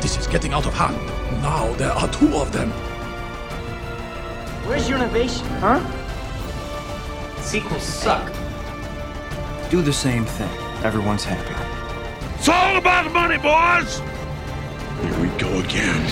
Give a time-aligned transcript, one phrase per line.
[0.00, 0.96] This is getting out of hand.
[1.42, 2.70] Now there are two of them.
[4.66, 5.80] Where's your innovation, huh?
[7.42, 8.32] Sequels suck.
[9.70, 10.48] Do the same thing.
[10.84, 11.54] Everyone's happy.
[12.36, 13.98] It's all about money, boys!
[15.02, 16.10] Here we go again.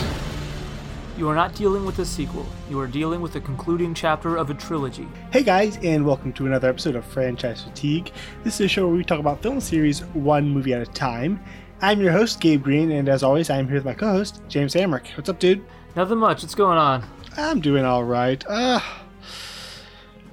[1.16, 2.46] You are not dealing with a sequel.
[2.68, 5.08] You are dealing with the concluding chapter of a trilogy.
[5.32, 8.12] Hey guys, and welcome to another episode of Franchise Fatigue.
[8.44, 11.40] This is a show where we talk about film series one movie at a time.
[11.80, 14.74] I'm your host, Gabe Green, and as always, I'm here with my co host, James
[14.74, 15.16] Amrick.
[15.16, 15.64] What's up, dude?
[15.94, 16.42] Nothing much.
[16.42, 17.04] What's going on?
[17.36, 18.44] I'm doing alright.
[18.48, 18.80] Uh,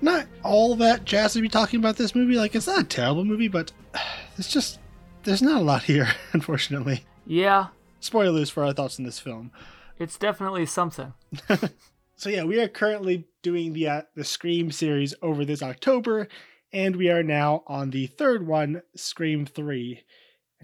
[0.01, 2.35] not all that jazz to be talking about this movie.
[2.35, 3.71] Like, it's not a terrible movie, but
[4.37, 4.79] it's just,
[5.23, 7.03] there's not a lot here, unfortunately.
[7.25, 7.67] Yeah,
[7.99, 9.51] Spoilers for our thoughts on this film.
[9.99, 11.13] it's definitely something.
[12.17, 16.29] So yeah, we are currently doing the uh, the Scream series over this October,
[16.71, 20.05] and we are now on the third one, Scream Three.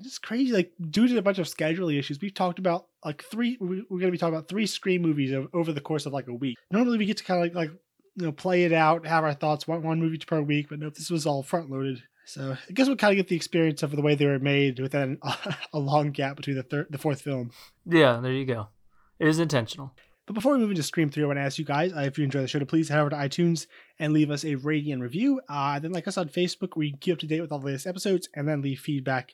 [0.01, 3.23] And it's crazy, like due to a bunch of scheduling issues, we've talked about like
[3.23, 3.55] three.
[3.59, 6.27] we- We're going to be talking about three Scream movies over the course of like
[6.27, 6.57] a week.
[6.71, 7.79] Normally, we get to kind of like like
[8.15, 10.95] you know play it out, have our thoughts one one movie per week, but nope,
[10.95, 12.01] this was all front loaded.
[12.25, 14.79] So I guess we'll kind of get the experience of the way they were made
[14.79, 15.19] within
[15.73, 17.51] a long gap between the third, the fourth film.
[17.85, 18.69] Yeah, there you go.
[19.19, 19.93] It is intentional.
[20.27, 22.17] But before we move into Scream 3, I want to ask you guys uh, if
[22.17, 23.65] you enjoy the show to please head over to iTunes
[23.99, 25.41] and leave us a rating and review.
[25.49, 27.59] Uh, then like us on Facebook, where you can keep up to date with all
[27.59, 29.33] the latest episodes and then leave feedback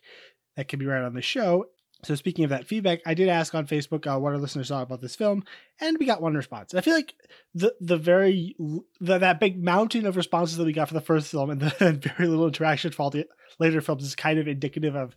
[0.57, 1.67] that can be read on the show.
[2.03, 4.83] So speaking of that feedback, I did ask on Facebook uh, what our listeners thought
[4.83, 5.43] about this film,
[5.79, 6.71] and we got one response.
[6.71, 7.15] And I feel like
[7.55, 8.55] the the very
[8.99, 12.11] the, that big mountain of responses that we got for the first film and the
[12.17, 13.25] very little interaction for all the
[13.57, 15.15] later films is kind of indicative of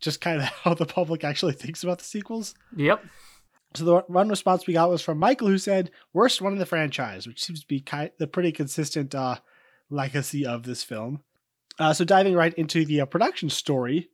[0.00, 2.54] just kind of how the public actually thinks about the sequels.
[2.76, 3.04] Yep.
[3.74, 6.66] So the one response we got was from Michael, who said, "Worst one in the
[6.66, 9.36] franchise," which seems to be kind the pretty consistent uh,
[9.88, 11.22] legacy of this film.
[11.78, 14.10] Uh, so diving right into the uh, production story,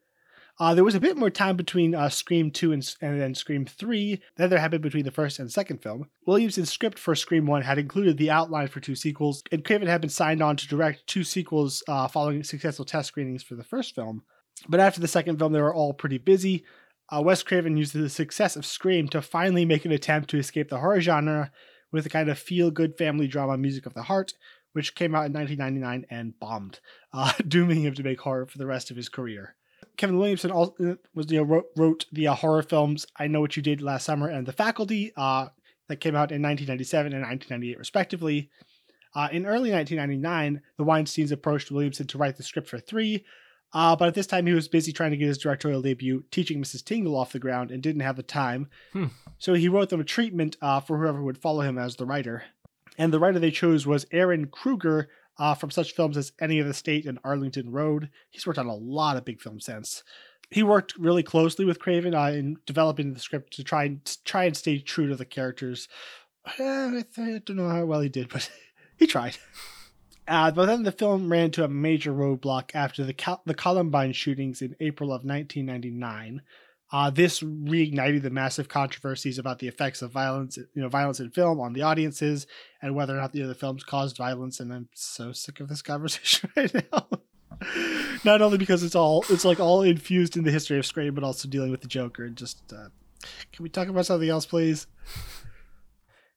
[0.60, 3.66] uh, there was a bit more time between uh, Scream 2 and, and then Scream
[3.66, 6.08] 3 than there had been between the first and second film.
[6.26, 10.00] Williamson's script for Scream 1 had included the outline for two sequels, and Craven had
[10.00, 13.94] been signed on to direct two sequels uh, following successful test screenings for the first
[13.94, 14.22] film.
[14.68, 16.64] But after the second film, they were all pretty busy.
[17.10, 20.68] Uh, Wes Craven used the success of Scream to finally make an attempt to escape
[20.68, 21.50] the horror genre
[21.92, 24.34] with a kind of feel good family drama, Music of the Heart,
[24.72, 26.80] which came out in 1999 and bombed,
[27.12, 29.56] uh, dooming him to make horror for the rest of his career.
[29.96, 33.56] Kevin Williamson also was you know wrote, wrote the uh, horror films I Know What
[33.56, 35.48] You Did Last Summer and The Faculty uh,
[35.88, 38.50] that came out in 1997 and 1998 respectively.
[39.14, 43.24] Uh, in early 1999, the Weinsteins approached Williamson to write the script for three,
[43.72, 46.60] uh, but at this time he was busy trying to get his directorial debut, teaching
[46.60, 46.84] Mrs.
[46.84, 48.68] Tingle off the ground, and didn't have the time.
[48.92, 49.06] Hmm.
[49.38, 52.44] So he wrote them a treatment uh, for whoever would follow him as the writer.
[52.98, 55.08] And the writer they chose was Ehren Kruger
[55.38, 58.10] uh, from such films as Enemy of the State and Arlington Road.
[58.30, 60.02] He's worked on a lot of big films since.
[60.50, 64.44] He worked really closely with Craven uh, in developing the script to try and try
[64.44, 65.88] and stay true to the characters.
[66.58, 68.50] Eh, I, don't know how well he did, but
[68.98, 69.38] he tried.
[70.26, 74.12] Uh, but then the film ran into a major roadblock after the Col- the Columbine
[74.12, 76.42] shootings in April of 1999.
[76.92, 81.30] Uh, this reignited the massive controversies about the effects of violence, you know, violence in
[81.30, 82.46] film on the audiences,
[82.82, 84.60] and whether or not the other films caused violence.
[84.60, 87.08] And I'm so sick of this conversation right now.
[88.24, 91.24] Not only because it's all it's like all infused in the history of Scream, but
[91.24, 92.24] also dealing with the Joker.
[92.24, 92.88] And just uh,
[93.52, 94.86] can we talk about something else, please?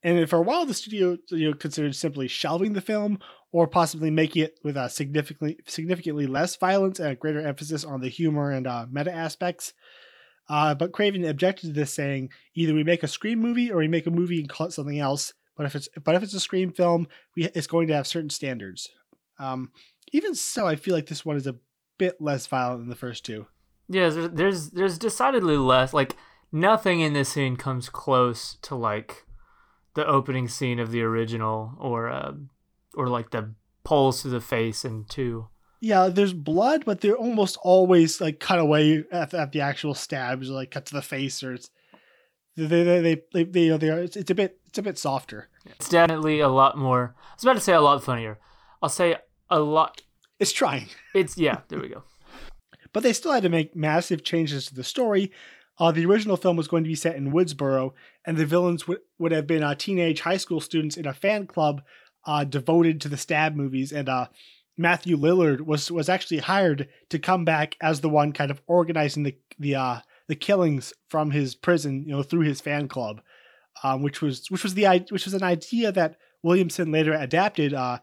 [0.04, 3.20] And for a while, the studio you know considered simply shelving the film
[3.52, 8.02] or possibly making it with a significantly significantly less violence and a greater emphasis on
[8.02, 9.74] the humor and uh, meta aspects.
[10.50, 13.88] Uh, but Craven objected to this, saying either we make a Scream movie or we
[13.88, 15.34] make a movie and call it something else.
[15.56, 18.30] But if it's but if it's a Scream film, we, it's going to have certain
[18.30, 18.90] standards.
[19.40, 19.72] Um,
[20.14, 21.56] even so, I feel like this one is a
[21.98, 23.48] bit less violent than the first two.
[23.90, 25.94] Yeah, there's, there's there's decidedly less.
[25.94, 26.16] Like
[26.52, 29.26] nothing in this scene comes close to like
[29.96, 32.34] the opening scene of the original, or uh,
[32.94, 33.54] or like the
[33.84, 35.48] poles to the face in two.
[35.80, 40.50] Yeah, there's blood, but they're almost always like cut away at, at the actual stabs,
[40.50, 41.70] or like cut to the face, or it's
[42.56, 44.82] they they they they, they you know they are it's, it's a bit it's a
[44.84, 45.50] bit softer.
[45.66, 47.16] It's definitely a lot more.
[47.18, 48.40] I was about to say a lot funnier.
[48.82, 49.18] I'll say
[49.50, 50.02] a lot.
[50.40, 50.88] It's trying.
[51.14, 51.62] It's yeah.
[51.68, 52.04] There we go.
[52.94, 55.32] but they still had to make massive changes to the story.
[55.80, 57.94] Uh, the original film was going to be set in Woodsboro,
[58.26, 61.46] and the villains would, would have been uh, teenage high school students in a fan
[61.46, 61.84] club
[62.26, 63.92] uh, devoted to the stab movies.
[63.92, 64.28] And uh,
[64.78, 69.24] Matthew Lillard was was actually hired to come back as the one kind of organizing
[69.24, 73.22] the the uh, the killings from his prison, you know, through his fan club,
[73.84, 78.00] um, which was which was the which was an idea that Williamson later adapted uh,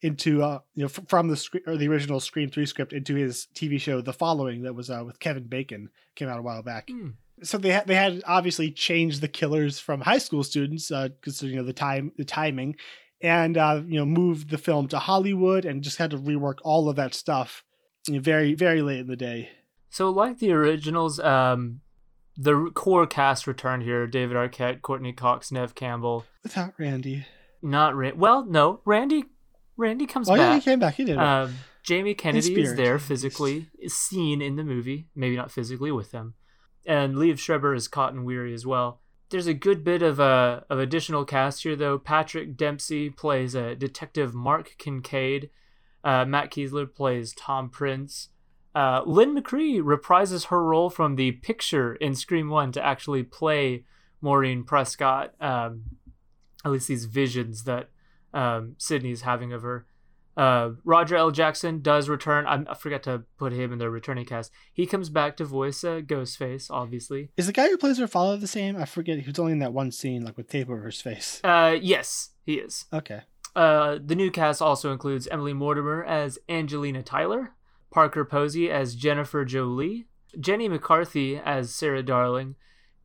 [0.00, 3.14] into uh, you know f- from the sc- or the original Scream Three script into
[3.14, 6.62] his TV show The Following that was uh, with Kevin Bacon came out a while
[6.62, 6.88] back.
[6.88, 7.10] Hmm.
[7.42, 11.56] So they had they had obviously changed the killers from high school students because you
[11.56, 12.76] know the time the timing,
[13.20, 16.88] and uh, you know moved the film to Hollywood and just had to rework all
[16.88, 17.64] of that stuff
[18.06, 19.50] you know, very very late in the day.
[19.90, 21.80] So, like the originals, um,
[22.36, 26.24] the core cast returned here: David Arquette, Courteney Cox, Neve Campbell.
[26.42, 27.26] Without Randy.
[27.62, 29.24] Not Ra- well, no, Randy.
[29.76, 30.40] Randy comes Oh back.
[30.40, 30.94] Oh yeah, he came back.
[30.94, 31.16] He did.
[31.18, 36.12] Um, Jamie Kennedy is there physically, is seen in the movie, maybe not physically with
[36.12, 36.34] them,
[36.86, 39.00] and Liev Schreiber is Cotton Weary as well.
[39.34, 41.98] There's a good bit of uh, of additional cast here, though.
[41.98, 45.50] Patrick Dempsey plays uh, Detective Mark Kincaid.
[46.04, 48.28] Uh, Matt Keeslar plays Tom Prince.
[48.76, 53.82] Uh, Lynn McRee reprises her role from the picture in Scream One to actually play
[54.20, 55.34] Maureen Prescott.
[55.40, 55.82] Um,
[56.64, 57.88] at least these visions that
[58.32, 59.84] um, Sidney's having of her.
[60.36, 61.30] Uh, Roger L.
[61.30, 62.46] Jackson does return.
[62.46, 64.50] I, I forgot to put him in the returning cast.
[64.72, 67.30] He comes back to voice uh, Ghostface, obviously.
[67.36, 68.76] Is the guy who plays her father the same?
[68.76, 69.18] I forget.
[69.18, 71.40] He was only in that one scene, like with tape over his face.
[71.44, 72.86] Uh, yes, he is.
[72.92, 73.20] Okay.
[73.54, 77.52] Uh, the new cast also includes Emily Mortimer as Angelina Tyler,
[77.92, 80.06] Parker Posey as Jennifer Jolie,
[80.38, 82.56] Jenny McCarthy as Sarah Darling,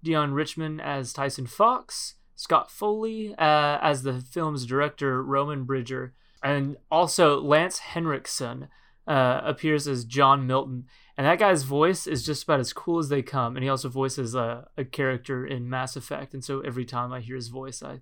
[0.03, 6.77] Deon Richmond as Tyson Fox, Scott Foley uh, as the film's director Roman Bridger, and
[6.89, 8.67] also Lance Henriksen
[9.07, 10.85] uh, appears as John Milton.
[11.17, 13.57] And that guy's voice is just about as cool as they come.
[13.57, 16.33] And he also voices a, a character in Mass Effect.
[16.33, 18.01] And so every time I hear his voice, I,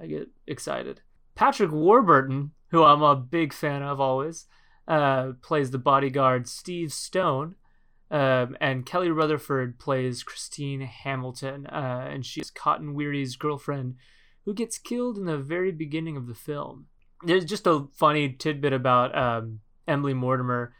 [0.00, 1.02] I get excited.
[1.34, 4.46] Patrick Warburton, who I'm a big fan of always,
[4.86, 7.56] uh, plays the bodyguard Steve Stone.
[8.10, 13.96] Um, and Kelly Rutherford plays Christine Hamilton, uh, and she's Cotton Weary's girlfriend,
[14.46, 16.86] who gets killed in the very beginning of the film.
[17.22, 20.74] There's just a funny tidbit about um, Emily Mortimer.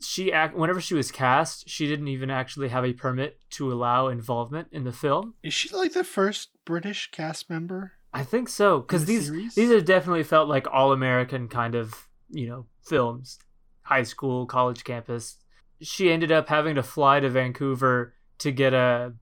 [0.00, 4.08] She act whenever she was cast, she didn't even actually have a permit to allow
[4.08, 5.34] involvement in the film.
[5.42, 7.92] Is she like the first British cast member?
[8.12, 9.54] I think so because the these series?
[9.54, 13.38] these have definitely felt like all American kind of you know films,
[13.82, 15.36] high school, college campus.
[15.82, 19.14] She ended up having to fly to Vancouver to get a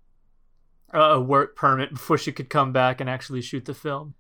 [0.93, 4.15] a work permit before she could come back and actually shoot the film.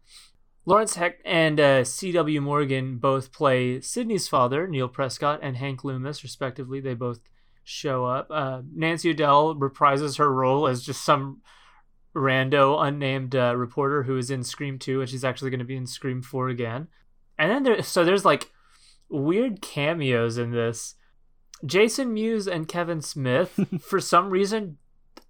[0.67, 2.41] Lawrence Hecht and uh, C.W.
[2.41, 6.81] Morgan both play Sidney's father, Neil Prescott, and Hank Loomis, respectively.
[6.81, 7.21] They both
[7.65, 8.29] show up.
[8.31, 11.43] Uh, Nancy O'Dell reprises her role as just some
[12.15, 15.77] rando unnamed uh, reporter who is in Scream 2 and she's actually going to be
[15.77, 16.89] in Scream 4 again.
[17.39, 18.53] And then there so there's like
[19.09, 20.95] weird cameos in this.
[21.67, 24.79] Jason Mewes and Kevin Smith for some reason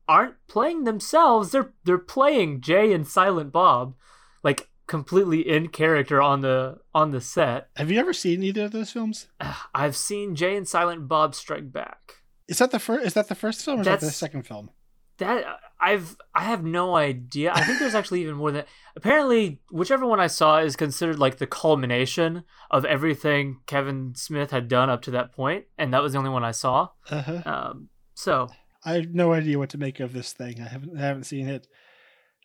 [0.07, 1.53] aren't playing themselves.
[1.53, 3.95] They're they're playing Jay and Silent Bob
[4.43, 7.69] like completely in character on the on the set.
[7.77, 9.29] Have you ever seen either of those films?
[9.75, 12.25] I've seen Jay and Silent Bob Strike Back.
[12.49, 13.07] Is that the first?
[13.07, 14.71] Is that the first film or is that the second film?
[15.19, 15.45] That
[15.81, 17.53] I've I have no idea.
[17.55, 18.65] I think there's actually even more than
[18.97, 24.69] apparently whichever one I saw is considered like the culmination of everything Kevin Smith had
[24.69, 26.89] done up to that point, and that was the only one I saw.
[27.11, 27.43] Uh-huh.
[27.47, 28.49] Um, so
[28.85, 30.61] I have no idea what to make of this thing.
[30.61, 31.69] I haven't I haven't seen it.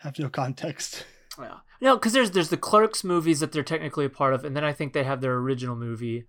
[0.01, 1.05] Have no context.
[1.39, 1.57] yeah.
[1.81, 4.63] no, because there's there's the Clerks movies that they're technically a part of, and then
[4.63, 6.25] I think they have their original movie,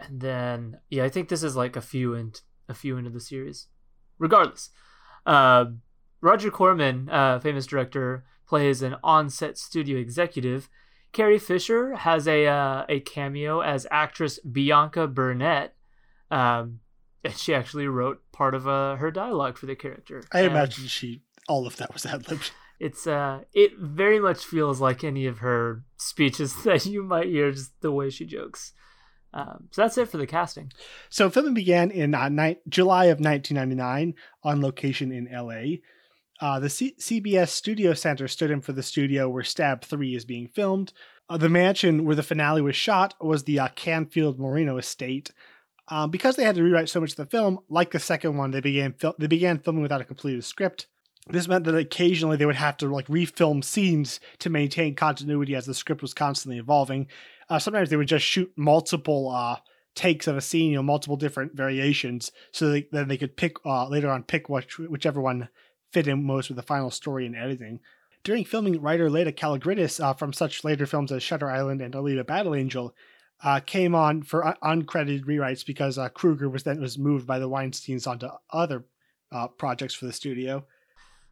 [0.00, 3.20] and then yeah, I think this is like a few and a few into the
[3.20, 3.68] series.
[4.18, 4.70] Regardless,
[5.26, 5.66] uh,
[6.20, 10.68] Roger Corman, uh, famous director, plays an on-set studio executive.
[11.12, 15.70] Carrie Fisher has a uh, a cameo as actress Bianca Burnette.
[16.30, 16.80] Um,
[17.24, 20.22] and she actually wrote part of uh, her dialogue for the character.
[20.32, 22.50] I And- imagine she all of that was ad libbed.
[22.80, 27.50] It's uh it very much feels like any of her speeches that you might hear
[27.52, 28.72] just the way she jokes
[29.34, 30.72] um, so that's it for the casting
[31.10, 35.76] So filming began in uh, ni- July of 1999 on location in LA.
[36.40, 40.24] Uh, the C- CBS Studio Center stood in for the studio where Stab 3 is
[40.24, 40.94] being filmed.
[41.28, 45.30] Uh, the mansion where the finale was shot was the uh, Canfield Moreno estate.
[45.88, 48.50] Um, because they had to rewrite so much of the film, like the second one,
[48.50, 50.86] they began fil- they began filming without a completed script.
[51.30, 55.66] This meant that occasionally they would have to like refilm scenes to maintain continuity as
[55.66, 57.06] the script was constantly evolving.
[57.50, 59.56] Uh, sometimes they would just shoot multiple uh,
[59.94, 63.56] takes of a scene, you know, multiple different variations, so they, then they could pick
[63.66, 65.48] uh, later on pick which, whichever one
[65.92, 67.80] fit in most with the final story and editing.
[68.24, 72.26] During filming, writer Laeta Kalogridis uh, from such later films as Shutter Island and Alita
[72.26, 72.94] Battle Angel
[73.42, 77.38] uh, came on for un- uncredited rewrites because uh, Kruger was then was moved by
[77.38, 78.84] the Weinstein's onto other
[79.30, 80.64] uh, projects for the studio.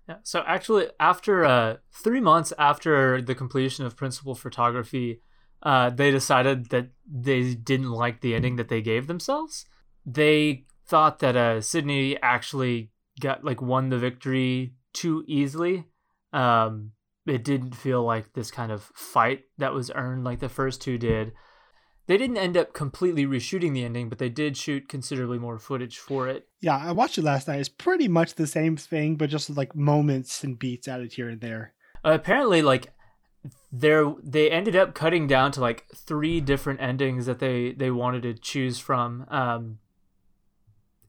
[0.08, 5.20] Yeah so actually after uh three months after the completion of principal photography
[5.62, 9.66] uh, they decided that they didn't like the ending that they gave themselves.
[10.04, 15.84] They thought that uh, Sidney actually got like won the victory too easily.
[16.32, 16.92] Um,
[17.26, 20.98] it didn't feel like this kind of fight that was earned like the first two
[20.98, 21.32] did.
[22.06, 25.98] They didn't end up completely reshooting the ending, but they did shoot considerably more footage
[25.98, 26.46] for it.
[26.60, 27.58] Yeah, I watched it last night.
[27.58, 31.40] It's pretty much the same thing, but just like moments and beats added here and
[31.40, 31.72] there.
[32.04, 32.92] Uh, apparently, like
[33.72, 38.22] there, they ended up cutting down to like three different endings that they they wanted
[38.22, 39.78] to choose from, um,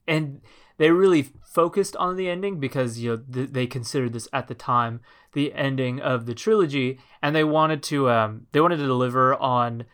[0.07, 0.41] and
[0.77, 4.55] they really focused on the ending because you know th- they considered this at the
[4.55, 5.01] time
[5.33, 9.85] the ending of the trilogy, and they wanted to um, they wanted to deliver on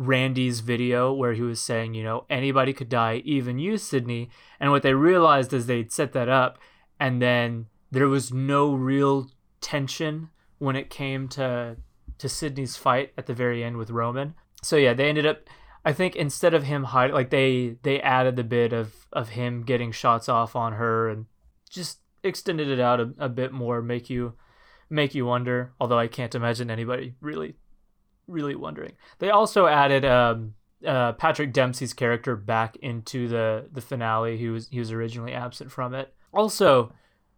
[0.00, 4.30] Randy's video where he was saying, you know, anybody could die, even you, Sidney.
[4.58, 6.58] And what they realized is they'd set that up,
[6.98, 9.30] and then there was no real
[9.60, 11.76] tension when it came to
[12.16, 14.34] to Sidney's fight at the very end with Roman.
[14.62, 15.40] So yeah, they ended up.
[15.84, 19.64] I think instead of him hiding, like they they added the bit of of him
[19.64, 21.26] getting shots off on her and
[21.68, 24.32] just extended it out a, a bit more, make you
[24.88, 25.74] make you wonder.
[25.78, 27.56] Although I can't imagine anybody really
[28.30, 28.92] really wondering.
[29.18, 30.54] They also added um,
[30.86, 34.36] uh, Patrick Dempsey's character back into the the finale.
[34.36, 36.14] He was he was originally absent from it.
[36.32, 36.92] Also,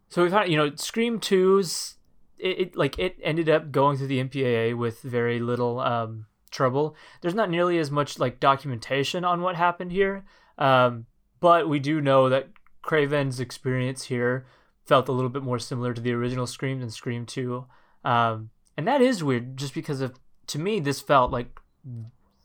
[0.09, 1.95] so we've had you know Scream 2's
[2.37, 6.95] it, it like it ended up going through the MPAA with very little um, trouble.
[7.21, 10.25] There's not nearly as much like documentation on what happened here,
[10.57, 11.05] um,
[11.39, 12.49] but we do know that
[12.81, 14.45] Craven's experience here
[14.85, 17.65] felt a little bit more similar to the original Scream than Scream 2.
[18.03, 21.59] Um, and that is weird just because of to me, this felt like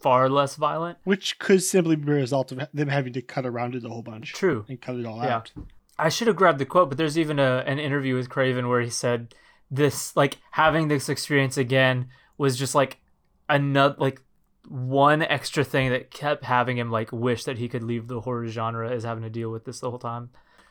[0.00, 0.98] far less violent.
[1.04, 4.02] Which could simply be a result of them having to cut around it a whole
[4.02, 4.32] bunch.
[4.32, 4.64] True.
[4.68, 5.36] And cut it all Yeah.
[5.36, 5.52] out.
[5.98, 8.80] I should have grabbed the quote, but there's even a, an interview with Craven where
[8.80, 9.34] he said
[9.70, 12.98] this, like, having this experience again was just like
[13.48, 14.22] another, like,
[14.68, 18.46] one extra thing that kept having him, like, wish that he could leave the horror
[18.46, 20.30] genre is having to deal with this the whole time.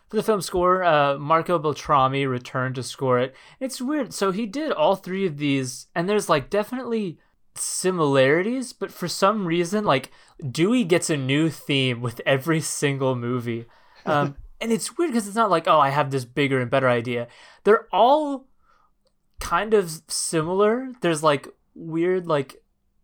[0.10, 3.36] For the film score, uh, Marco Beltrami returned to score it.
[3.60, 4.14] It's weird.
[4.14, 7.18] So he did all three of these, and there's like definitely
[7.56, 10.12] similarities, but for some reason, like
[10.50, 13.66] Dewey gets a new theme with every single movie.
[14.06, 16.88] Um, and it's weird because it's not like, oh, I have this bigger and better
[16.88, 17.28] idea.
[17.66, 18.48] They're all
[19.42, 20.94] kind of similar.
[21.02, 22.64] There's like weird, like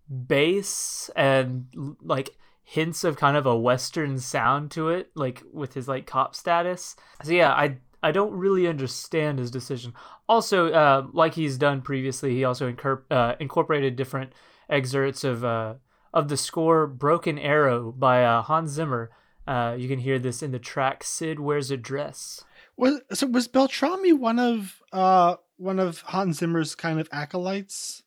[0.09, 5.87] bass and like hints of kind of a western sound to it like with his
[5.87, 6.95] like cop status.
[7.23, 9.93] So yeah i i don't really understand his decision.
[10.27, 14.33] Also uh like he's done previously he also incor- uh, incorporated different
[14.69, 15.75] excerpts of uh
[16.13, 19.11] of the score broken arrow by uh, hans zimmer.
[19.45, 22.43] Uh you can hear this in the track sid wears a dress.
[22.77, 28.03] Was so was Beltrami one of uh one of Hans Zimmer's kind of acolytes?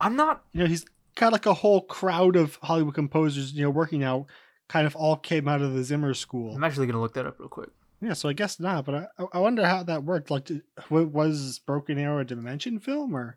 [0.00, 3.70] i'm not You know, he's got like a whole crowd of Hollywood composers, you know,
[3.70, 4.26] working out
[4.68, 6.54] kind of all came out of the Zimmer school.
[6.54, 9.24] i'm actually gonna look that up real quick Yeah, so I guess not, but I,
[9.32, 10.30] I wonder how that worked.
[10.30, 13.36] Like, did, was Broken Arrow a Dimension film, or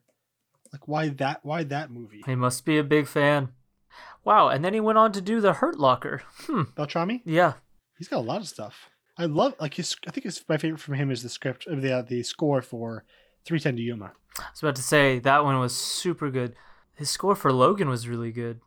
[0.72, 2.22] like why that why that movie?
[2.26, 3.50] he must be a big fan
[4.24, 7.54] wow and then he went on to do the hurt locker hmm Beltrami, yeah
[7.98, 8.90] he's got a lot of stuff.
[9.18, 9.96] I love like his.
[10.08, 12.62] I think it's my favorite from him is the script, of the uh, the score
[12.62, 13.06] for
[13.46, 14.12] Three Ten to Yuma.
[14.40, 16.56] I was about to say that one was super good.
[16.96, 18.62] His score for Logan was really good.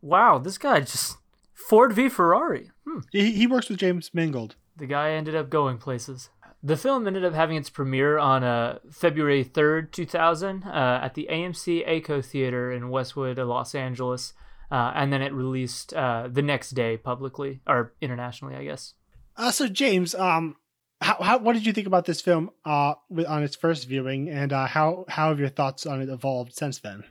[0.00, 1.18] Wow, this guy just
[1.52, 2.70] Ford v Ferrari.
[2.86, 3.00] Hmm.
[3.12, 4.56] He, he works with James Mangold.
[4.76, 6.30] The guy ended up going places.
[6.62, 11.26] The film ended up having its premiere on uh, February 3rd, 2000, uh, at the
[11.30, 14.34] AMC Avco Theater in Westwood, Los Angeles.
[14.70, 18.94] Uh, and then it released uh, the next day publicly, or internationally, I guess.
[19.36, 20.56] Uh, so James, um,
[21.00, 22.94] how, how what did you think about this film uh
[23.26, 26.78] on its first viewing, and uh, how how have your thoughts on it evolved since
[26.78, 27.04] then?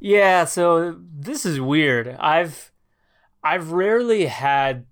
[0.00, 2.08] Yeah, so this is weird.
[2.20, 2.72] I've
[3.42, 4.86] I've rarely had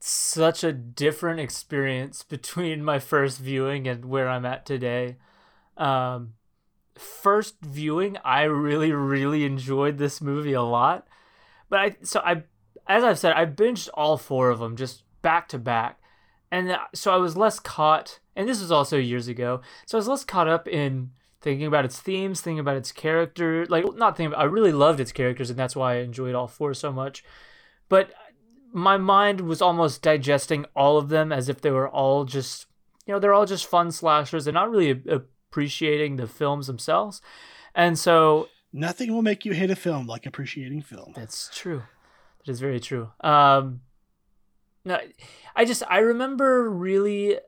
[0.00, 5.16] such a different experience between my first viewing and where I'm at today.
[5.76, 6.34] Um
[6.94, 11.06] first viewing, I really really enjoyed this movie a lot.
[11.68, 12.44] But I so I
[12.88, 15.98] as I've said, I binged all four of them just back to back.
[16.50, 19.62] And so I was less caught and this was also years ago.
[19.86, 21.10] So I was less caught up in
[21.42, 23.66] thinking about its themes, thinking about its character.
[23.66, 24.32] Like not thinking.
[24.32, 27.24] About, I really loved its characters, and that's why I enjoyed all four so much.
[27.88, 28.12] But
[28.72, 32.66] my mind was almost digesting all of them as if they were all just,
[33.06, 37.20] you know, they're all just fun slashers and not really appreciating the films themselves.
[37.74, 41.12] And so Nothing will make you hate a film like appreciating film.
[41.14, 41.82] that's true.
[42.38, 43.10] That is very true.
[43.20, 43.82] Um,
[44.84, 44.98] no,
[45.54, 47.38] I just I remember really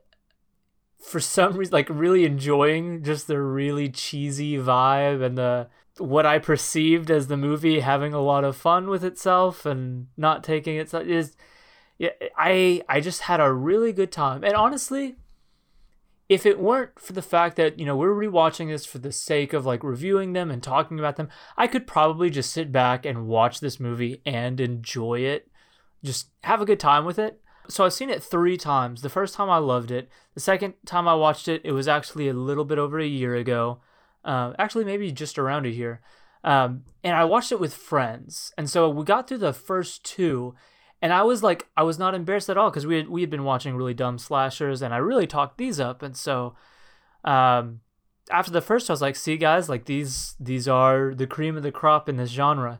[1.05, 5.67] for some reason like really enjoying just the really cheesy vibe and the
[5.99, 10.43] what I perceived as the movie having a lot of fun with itself and not
[10.43, 11.37] taking it is
[11.99, 14.43] yeah I I just had a really good time.
[14.43, 15.15] And honestly
[16.27, 19.53] if it weren't for the fact that you know we're rewatching this for the sake
[19.53, 23.27] of like reviewing them and talking about them I could probably just sit back and
[23.27, 25.49] watch this movie and enjoy it.
[26.03, 29.01] Just have a good time with it so I've seen it three times.
[29.01, 30.09] The first time I loved it.
[30.33, 33.35] The second time I watched it, it was actually a little bit over a year
[33.35, 33.79] ago.
[34.23, 36.01] Uh, actually, maybe just around a year.
[36.43, 38.53] Um, and I watched it with friends.
[38.57, 40.55] And so we got through the first two,
[41.01, 43.29] and I was like, I was not embarrassed at all because we had, we had
[43.29, 46.01] been watching really dumb slashers, and I really talked these up.
[46.01, 46.55] And so,
[47.23, 47.81] um,
[48.31, 51.63] after the first, I was like, see, guys, like these these are the cream of
[51.63, 52.79] the crop in this genre.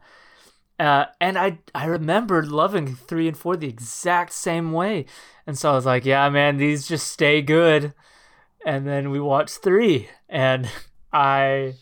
[0.78, 5.06] Uh, and I I remembered loving three and four the exact same way,
[5.48, 7.94] and so I was like, yeah, man, these just stay good.
[8.66, 10.70] And then we watched three, and
[11.14, 11.76] I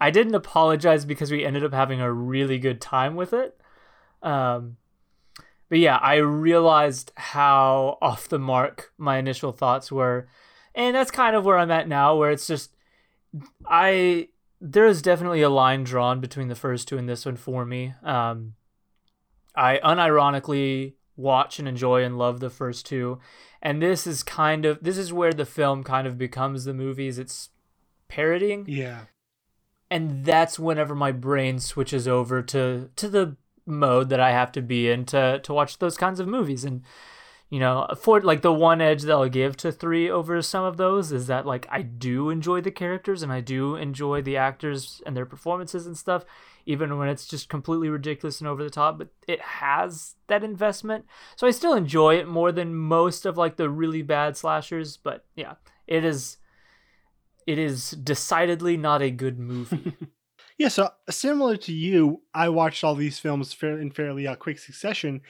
[0.00, 3.58] I didn't apologize because we ended up having a really good time with it.
[4.22, 4.76] Um,
[5.68, 10.28] but yeah, I realized how off the mark my initial thoughts were,
[10.74, 12.74] and that's kind of where I'm at now, where it's just
[13.66, 14.28] I
[14.60, 17.94] there is definitely a line drawn between the first two and this one for me.
[18.02, 18.54] Um,
[19.54, 23.20] I unironically watch and enjoy and love the first two,
[23.62, 27.18] and this is kind of this is where the film kind of becomes the movies
[27.18, 27.50] it's
[28.08, 28.64] parodying.
[28.68, 29.04] Yeah,
[29.90, 34.62] and that's whenever my brain switches over to to the mode that I have to
[34.62, 36.82] be in to to watch those kinds of movies and
[37.54, 40.76] you know for like the one edge that i'll give to three over some of
[40.76, 45.00] those is that like i do enjoy the characters and i do enjoy the actors
[45.06, 46.24] and their performances and stuff
[46.66, 51.04] even when it's just completely ridiculous and over the top but it has that investment.
[51.36, 55.24] So i still enjoy it more than most of like the really bad slashers but
[55.36, 55.54] yeah
[55.86, 56.38] it is
[57.46, 59.96] it is decidedly not a good movie.
[60.56, 65.20] Yeah so similar to you i watched all these films in fairly uh, quick succession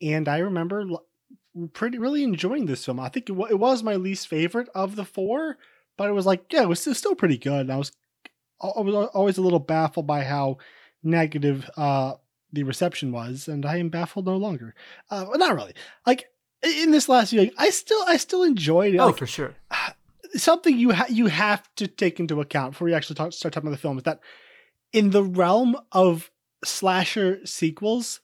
[0.00, 0.84] and i remember
[1.72, 3.00] pretty really enjoying this film.
[3.00, 5.58] I think it, it was my least favorite of the four,
[5.96, 7.62] but it was like yeah, it was still pretty good.
[7.62, 7.92] And I was
[8.60, 10.58] I was always a little baffled by how
[11.02, 12.14] negative uh,
[12.52, 14.74] the reception was, and I am baffled no longer.
[15.10, 15.74] Uh, not really.
[16.06, 16.26] Like
[16.62, 18.98] in this last viewing, I still I still enjoyed it.
[18.98, 19.54] Oh, like, for sure.
[20.34, 23.68] Something you ha- you have to take into account before you actually talk, start talking
[23.68, 24.20] about the film is that
[24.92, 26.30] in the realm of
[26.64, 28.20] slasher sequels,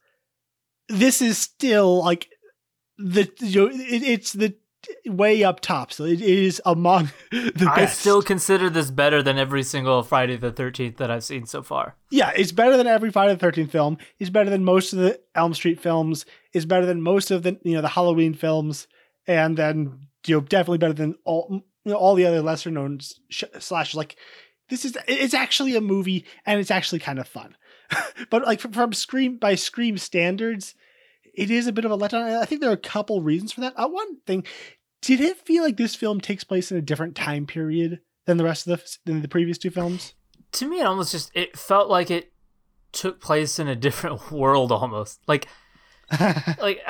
[0.88, 2.30] this is still like
[2.98, 4.54] the you know, it, it's the
[5.06, 5.92] way up top.
[5.92, 8.00] So it is among the I best.
[8.00, 11.96] still consider this better than every single Friday the 13th that I've seen so far.
[12.10, 13.98] Yeah, it's better than every Friday the 13th film.
[14.18, 16.26] It's better than most of the Elm Street films.
[16.52, 18.86] It's better than most of the you know the Halloween films,
[19.26, 23.00] and then you know definitely better than all you know, all the other lesser known
[23.30, 23.94] sh- slashers.
[23.94, 24.16] Like
[24.68, 27.56] this is it's actually a movie and it's actually kind of fun.
[28.30, 30.74] but like from, from Scream by Scream standards,
[31.38, 32.36] it is a bit of a letdown.
[32.36, 33.74] I think there are a couple reasons for that.
[33.76, 34.44] Uh, one thing,
[35.00, 38.44] did it feel like this film takes place in a different time period than the
[38.44, 40.14] rest of the than the previous two films?
[40.52, 42.32] To me, it almost just it felt like it
[42.90, 45.20] took place in a different world almost.
[45.28, 45.46] Like,
[46.60, 46.80] like,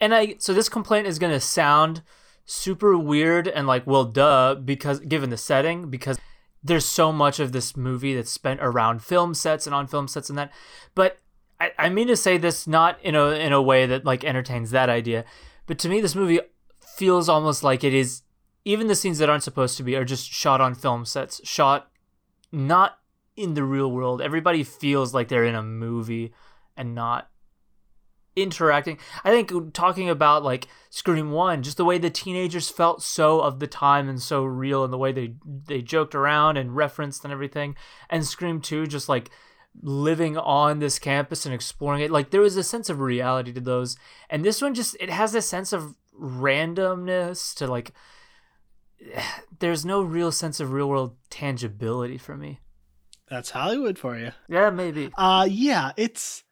[0.00, 2.02] and I so this complaint is gonna sound
[2.44, 6.18] super weird and like well duh because given the setting because
[6.62, 10.28] there's so much of this movie that's spent around film sets and on film sets
[10.28, 10.52] and that
[10.94, 11.20] but
[11.60, 14.70] I, I mean to say this not in a in a way that like entertains
[14.70, 15.24] that idea,
[15.66, 16.40] but to me this movie
[16.80, 18.22] feels almost like it is
[18.64, 21.90] even the scenes that aren't supposed to be are just shot on film sets, shot
[22.50, 22.98] not
[23.36, 24.22] in the real world.
[24.22, 26.32] Everybody feels like they're in a movie
[26.76, 27.30] and not
[28.36, 28.98] interacting.
[29.22, 33.60] I think talking about like Scream 1, just the way the teenagers felt so of
[33.60, 37.32] the time and so real and the way they they joked around and referenced and
[37.32, 37.76] everything.
[38.10, 39.30] And Scream 2 just like
[39.82, 43.60] living on this campus and exploring it like there was a sense of reality to
[43.60, 43.96] those.
[44.30, 47.92] And this one just it has a sense of randomness to like
[49.58, 52.60] there's no real sense of real world tangibility for me.
[53.28, 54.32] That's hollywood for you.
[54.48, 55.10] Yeah maybe.
[55.16, 56.44] Uh yeah it's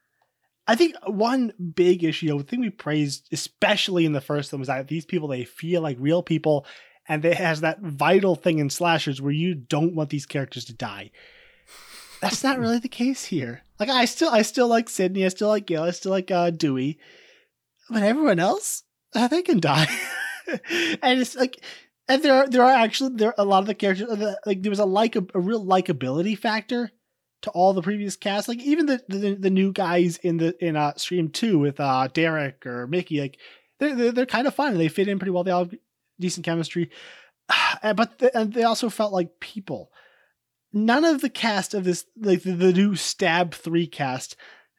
[0.66, 4.68] i think one big issue the thing we praised especially in the first one was
[4.68, 6.64] that these people they feel like real people
[7.08, 10.72] and it has that vital thing in slashers where you don't want these characters to
[10.72, 11.10] die
[12.22, 13.64] that's not really the case here.
[13.80, 16.50] Like I still I still like Sidney, I still like Gail, I still like uh,
[16.50, 16.98] Dewey,
[17.90, 19.88] but everyone else, uh, they can die.
[20.46, 21.60] and it's like,
[22.06, 24.62] and there are there are actually there are a lot of the characters uh, like
[24.62, 26.92] there was a like a, real likability factor
[27.42, 28.46] to all the previous cast.
[28.46, 32.06] Like even the, the the new guys in the in uh Scream Two with uh
[32.06, 33.36] Derek or Mickey, like
[33.80, 34.78] they're they're, they're kind of fun.
[34.78, 35.42] They fit in pretty well.
[35.42, 35.74] They all have
[36.20, 36.90] decent chemistry.
[37.82, 39.90] But the, and they also felt like people.
[40.72, 44.36] None of the cast of this, like the, the new Stab Three cast,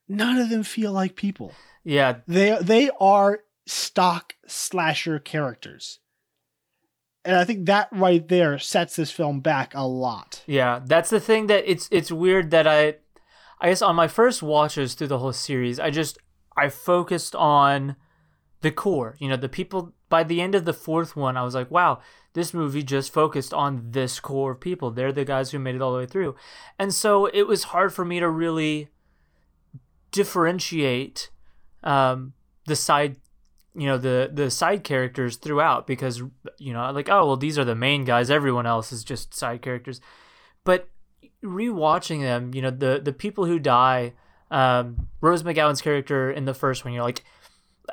[0.07, 1.53] none of them feel like people.
[1.83, 5.99] Yeah, They they are stock slasher characters,
[7.25, 10.43] and I think that right there sets this film back a lot.
[10.47, 12.95] Yeah, that's the thing that it's it's weird that I
[13.59, 16.17] I guess on my first watches through the whole series, I just
[16.57, 17.95] I focused on
[18.61, 19.15] the core.
[19.19, 21.99] You know, the people by the end of the fourth one, I was like, wow,
[22.33, 24.91] this movie just focused on this core of people.
[24.91, 26.35] They're the guys who made it all the way through.
[26.79, 28.89] And so it was hard for me to really
[30.11, 31.29] differentiate
[31.83, 32.33] um,
[32.65, 33.17] the side
[33.75, 36.21] you know the the side characters throughout because
[36.59, 39.61] you know like oh well these are the main guys everyone else is just side
[39.61, 39.99] characters
[40.63, 40.89] but
[41.43, 44.13] rewatching them you know the the people who die
[44.51, 47.23] um rose mcgowan's character in the first one you're like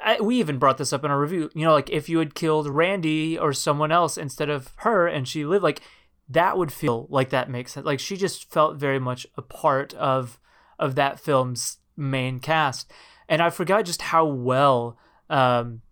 [0.03, 1.51] I, we even brought this up in our review.
[1.55, 5.27] You know like if you had killed randy or someone else instead of her and
[5.27, 5.83] she lived like
[6.29, 7.85] that would feel like that makes sense.
[7.85, 10.39] Like she just felt very much a part of
[10.79, 12.91] of that film's main cast.
[13.29, 14.99] And i forgot just how well
[15.29, 15.83] um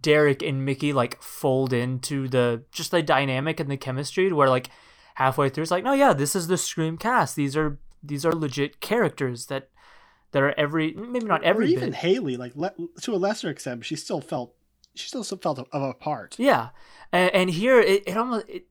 [0.00, 4.68] Derek and Mickey like fold into the just the dynamic and the chemistry where like
[5.14, 7.36] halfway through it's like no yeah this is the Scream cast.
[7.36, 9.70] These are these are legit characters that
[10.32, 11.94] that are every maybe not or every even bit.
[11.96, 14.54] Haley, like le- to a lesser extent, she still felt
[14.94, 16.36] she still felt of a part.
[16.38, 16.70] yeah.
[17.12, 18.66] And, and here it, it almost it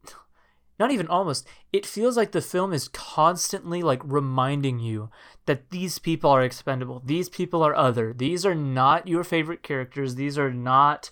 [0.77, 5.09] not even almost it feels like the film is constantly like reminding you
[5.45, 10.15] that these people are expendable these people are other these are not your favorite characters
[10.15, 11.11] these are not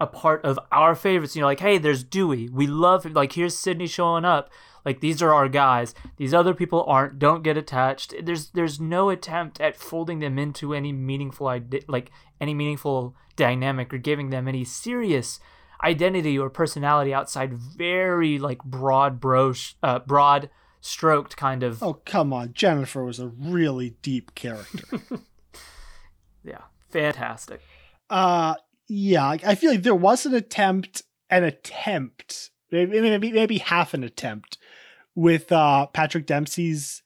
[0.00, 1.34] a part of our favorites.
[1.34, 2.48] You know like hey there's dewey.
[2.48, 3.14] We love him.
[3.14, 4.50] Like here's sidney showing up
[4.84, 5.94] like these are our guys.
[6.16, 7.18] These other people aren't.
[7.18, 8.14] Don't get attached.
[8.22, 12.10] There's there's no attempt at folding them into any meaningful ide- like
[12.40, 15.40] any meaningful dynamic or giving them any serious
[15.84, 22.32] identity or personality outside very like broad brush uh, broad stroked kind of Oh come
[22.32, 25.00] on, Jennifer was a really deep character.
[26.44, 26.62] yeah.
[26.90, 27.60] Fantastic.
[28.08, 28.54] Uh,
[28.88, 33.94] yeah, I I feel like there was an attempt, an attempt, maybe maybe, maybe half
[33.94, 34.56] an attempt,
[35.14, 37.02] with uh Patrick Dempsey's.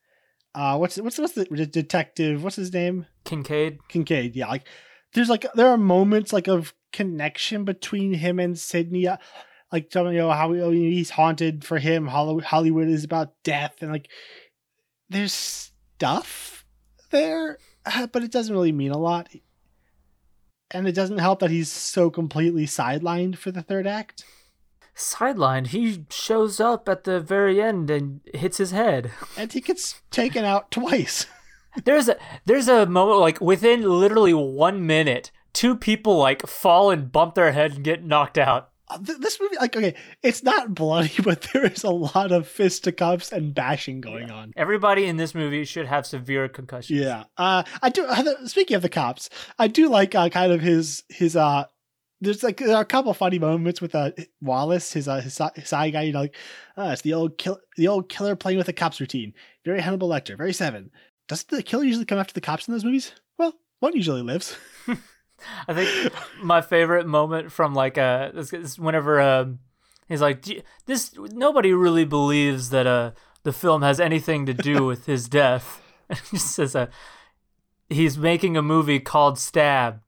[0.55, 2.45] Uh, what's what's what's the detective?
[2.45, 3.07] What's his name?
[3.25, 4.37] kincaid Kincaid.
[4.37, 4.67] Yeah, like
[5.15, 9.09] there's like there are moments like of connection between him and Sidney.
[9.09, 9.17] uh,
[9.71, 12.07] Like telling you know how he's haunted for him.
[12.07, 14.09] Hollywood, Hollywood is about death, and like
[15.09, 16.67] there's stuff
[17.11, 19.29] there, uh, but it doesn't really mean a lot.
[20.71, 24.25] And it doesn't help that he's so completely sidelined for the third act.
[24.97, 30.03] Sidelined he shows up at the very end and hits his head And he gets
[30.11, 31.27] taken out twice.
[31.85, 37.11] there's a there's a moment like within literally one minute two people like fall and
[37.11, 40.75] bump their head and get knocked out Uh, th- This movie, like, okay, it's not
[40.75, 44.53] bloody, but there is a lot of fisticuffs and bashing going on.
[44.57, 47.25] everybody in this movie should have severe concussions Yeah.
[47.39, 48.05] Uh, I do.
[48.05, 51.37] uh, Speaking of the cops, I do like uh, kind of his his.
[51.37, 51.65] uh
[52.23, 55.69] There's like there are a couple funny moments with uh Wallace, his uh his, his
[55.69, 56.03] side guy.
[56.03, 56.37] You know, like
[56.79, 59.35] uh, it's the old kill the old killer playing with the cops routine.
[59.65, 60.37] Very Hannibal Lecter.
[60.39, 60.91] Very Seven.
[61.29, 63.13] Doesn't the killer usually come after the cops in those movies?
[63.39, 64.57] Well, one usually lives.
[65.69, 68.31] I think my favorite moment from like uh
[68.79, 69.61] whenever um
[70.09, 70.47] he's like
[70.87, 75.83] this nobody really believes that uh the film has anything to do with his death.
[76.31, 76.87] he says uh
[77.89, 80.01] he's making a movie called Stab.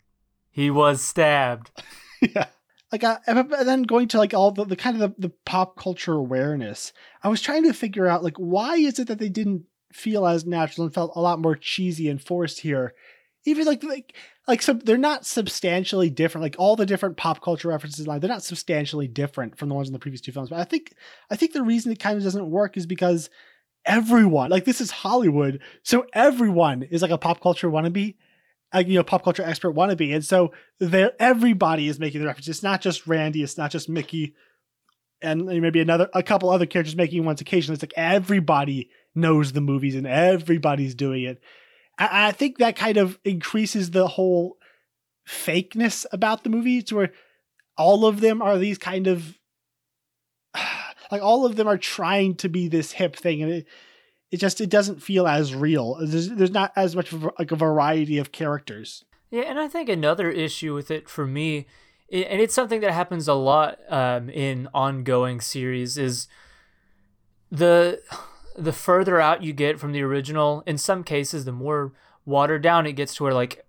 [0.51, 1.71] He was stabbed.
[2.35, 2.47] yeah.
[2.93, 5.77] Like, uh, and then going to like all the, the kind of the, the pop
[5.77, 9.65] culture awareness, I was trying to figure out like why is it that they didn't
[9.93, 12.95] feel as natural and felt a lot more cheesy and forced here,
[13.47, 14.15] even like like
[14.47, 16.43] like so they're not substantially different.
[16.43, 19.89] Like all the different pop culture references, like they're not substantially different from the ones
[19.89, 20.51] in the previous two films.
[20.51, 20.93] But I think
[21.31, 23.31] I think the reason it kind of doesn't work is because
[23.85, 28.17] everyone like this is Hollywood, so everyone is like a pop culture wannabe
[28.75, 32.49] a you know pop culture expert wannabe, and so there everybody is making the reference.
[32.49, 34.35] It's not just Randy, it's not just Mickey,
[35.23, 37.75] and maybe another a couple other characters making ones occasionally.
[37.75, 41.41] It's like everybody knows the movies and everybody's doing it.
[41.99, 44.59] I, I think that kind of increases the whole
[45.29, 47.13] fakeness about the movie to where
[47.79, 49.39] all of them are these kind of
[51.11, 53.67] like all of them are trying to be this hip thing and it,
[54.35, 55.97] it just it doesn't feel as real.
[56.01, 59.05] There's, there's not as much of like a variety of characters.
[59.31, 61.67] Yeah, and I think another issue with it for me,
[62.11, 66.27] and it's something that happens a lot um, in ongoing series, is
[67.49, 68.03] the
[68.57, 70.65] the further out you get from the original.
[70.67, 71.93] In some cases, the more
[72.27, 73.65] watered down it gets to where like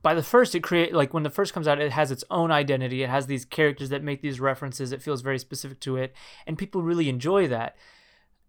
[0.00, 2.52] by the first it create like when the first comes out it has its own
[2.52, 3.02] identity.
[3.02, 4.92] It has these characters that make these references.
[4.92, 6.14] It feels very specific to it
[6.46, 7.74] and people really enjoy that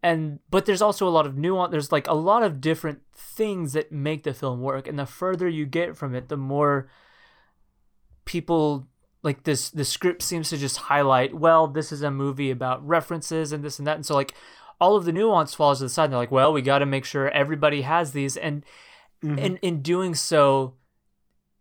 [0.06, 3.74] and but there's also a lot of nuance there's like a lot of different things
[3.74, 4.88] that make the film work.
[4.88, 6.88] And the further you get from it the more
[8.26, 8.88] people
[9.24, 13.52] like this the script seems to just highlight well this is a movie about references
[13.52, 13.96] and this and that.
[13.96, 14.36] And so like
[14.80, 16.06] all of the nuance falls to the side.
[16.06, 18.38] And they're like well we got to make sure everybody has these.
[18.38, 18.64] And
[19.24, 19.44] Mhm.
[19.44, 20.76] and in doing so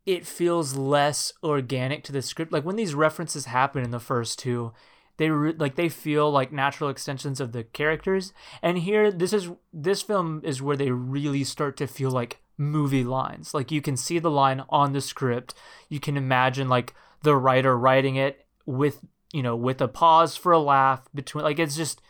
[0.05, 2.53] it feels less organic to the script.
[2.53, 4.73] Like when these references happen in the first two
[5.17, 8.33] they re- like they feel like natural extensions of the characters.
[8.63, 13.05] And here this is this film is where they really start to feel like movie
[13.05, 13.55] lines.
[13.55, 15.55] Like you can see the line on the script.
[15.89, 19.01] You can imagine like the writer writing it with
[19.33, 22.01] you know with a pause for a laugh between like it's just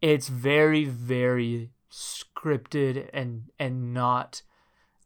[0.00, 4.42] it's very very scripted and and not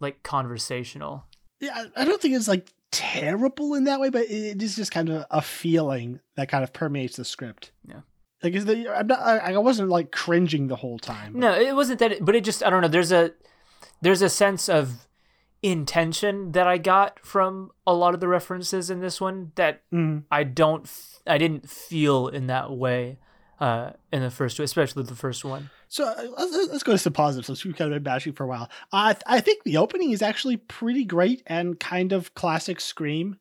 [0.00, 1.24] like conversational.
[1.60, 4.90] Yeah, I- I don't think it's like terrible in that way, but it is just
[4.92, 7.72] kind of a feeling that kind of permeates the script.
[7.88, 8.00] Yeah.
[8.42, 11.32] Like, is the I'm not, I, I wasn't like cringing the whole time.
[11.32, 12.24] but- No, it wasn't that.
[12.24, 12.88] But it just I don't know.
[12.88, 13.32] There's a
[14.02, 15.06] there's a sense of
[15.62, 20.24] intention that I got from a lot of the references in this one that Mhm.
[20.30, 23.18] I don't f- I didn't feel in that way
[23.58, 25.70] uh, in the first two, especially the first one.
[25.88, 27.46] So uh, let's, let's go to some positives.
[27.46, 30.10] Since we've kind of been bashing for a while, I th- I think the opening
[30.10, 33.38] is actually pretty great and kind of classic Scream.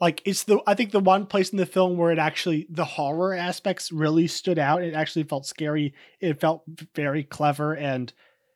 [0.00, 2.84] Like it's the I think the one place in the film where it actually the
[2.84, 4.82] horror aspects really stood out.
[4.82, 5.94] It actually felt scary.
[6.20, 6.62] It felt
[6.94, 8.12] very clever and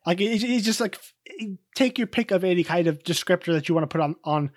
[0.06, 0.98] like it, it's just like
[1.74, 4.50] take your pick of any kind of descriptor that you want to put on on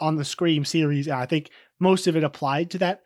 [0.00, 1.06] on the Scream series.
[1.06, 3.02] And I think most of it applied to that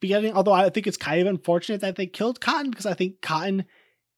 [0.00, 0.32] beginning.
[0.34, 3.64] Although I think it's kind of unfortunate that they killed Cotton because I think Cotton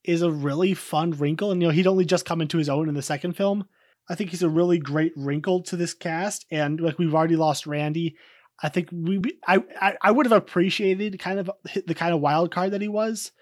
[0.04, 1.50] is a really fun wrinkle.
[1.50, 3.66] And you know, he'd only just come into his own in the second film.
[4.08, 6.46] I think he's a really great wrinkle to this cast.
[6.50, 8.16] And like we've already lost Randy.
[8.62, 11.50] I think we I I, I would have appreciated kind of
[11.86, 13.32] the kind of wild card that he was.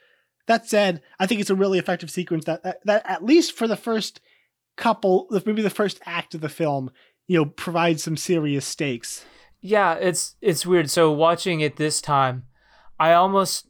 [0.46, 3.66] That said, I think it's a really effective sequence that that, that at least for
[3.66, 4.20] the first
[4.76, 6.90] couple, maybe the first act of the film,
[7.26, 9.24] you know, provides some serious stakes.
[9.60, 10.90] Yeah, it's it's weird.
[10.90, 12.44] So watching it this time,
[12.98, 13.65] I almost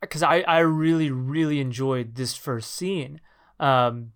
[0.00, 3.20] because I I really really enjoyed this first scene.
[3.60, 4.12] Um,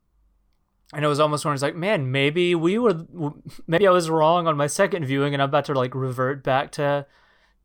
[0.93, 2.95] and it was almost when it's like, man, maybe we were,
[3.67, 6.73] maybe I was wrong on my second viewing, and I'm about to like revert back
[6.73, 7.07] to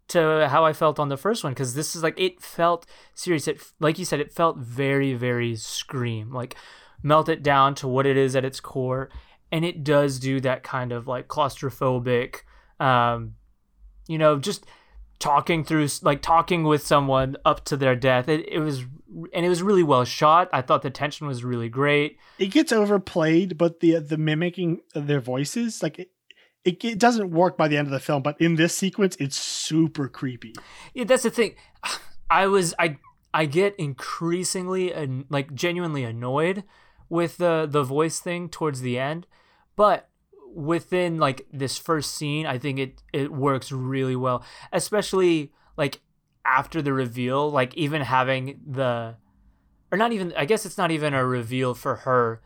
[0.09, 3.47] to how I felt on the first one because this is like it felt serious.
[3.47, 6.55] It like you said, it felt very very scream like
[7.03, 9.09] melt it down to what it is at its core,
[9.51, 12.37] and it does do that kind of like claustrophobic,
[12.79, 13.35] um,
[14.07, 14.65] you know, just
[15.21, 18.27] talking through like talking with someone up to their death.
[18.27, 18.85] It it was
[19.33, 20.49] and it was really well shot.
[20.51, 22.17] I thought the tension was really great.
[22.37, 26.11] It gets overplayed, but the the mimicking of their voices, like it,
[26.65, 28.21] it, it doesn't work by the end of the film.
[28.23, 30.55] But in this sequence, it's super creepy.
[30.93, 31.55] Yeah, that's the thing.
[32.29, 32.97] I was I
[33.33, 36.63] I get increasingly and like genuinely annoyed
[37.09, 39.27] with the the voice thing towards the end,
[39.75, 40.09] but
[40.53, 46.01] within like this first scene, I think it it works really well, especially like
[46.45, 49.15] after the reveal, like even having the
[49.91, 52.41] or not even I guess it's not even a reveal for her.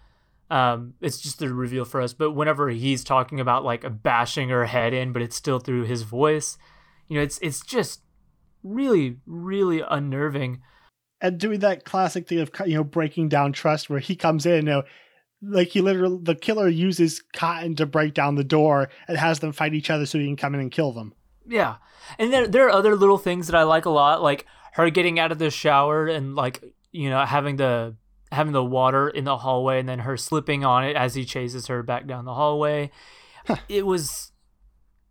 [0.49, 2.13] Um, it's just a reveal for us.
[2.13, 6.03] But whenever he's talking about like bashing her head in, but it's still through his
[6.03, 6.57] voice,
[7.07, 8.01] you know, it's it's just
[8.63, 10.61] really, really unnerving.
[11.21, 14.57] And doing that classic thing of you know breaking down trust, where he comes in,
[14.57, 14.83] you know,
[15.41, 19.51] like he literally the killer uses Cotton to break down the door and has them
[19.51, 21.13] fight each other so he can come in and kill them.
[21.47, 21.75] Yeah,
[22.17, 25.19] and there there are other little things that I like a lot, like her getting
[25.19, 27.95] out of the shower and like you know having the
[28.31, 31.67] having the water in the hallway and then her slipping on it as he chases
[31.67, 32.91] her back down the hallway.
[33.69, 34.31] It was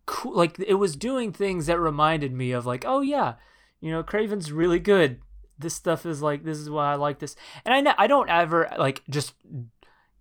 [0.05, 3.35] cool, like it was doing things that reminded me of like, oh yeah,
[3.79, 5.21] you know, Craven's really good.
[5.57, 8.29] This stuff is like this is why I like this, and I know, I don't
[8.29, 9.33] ever like just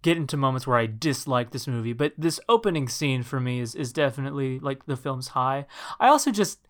[0.05, 3.75] get into moments where I dislike this movie, but this opening scene for me is
[3.75, 5.65] is definitely like the film's high.
[5.99, 6.61] I also just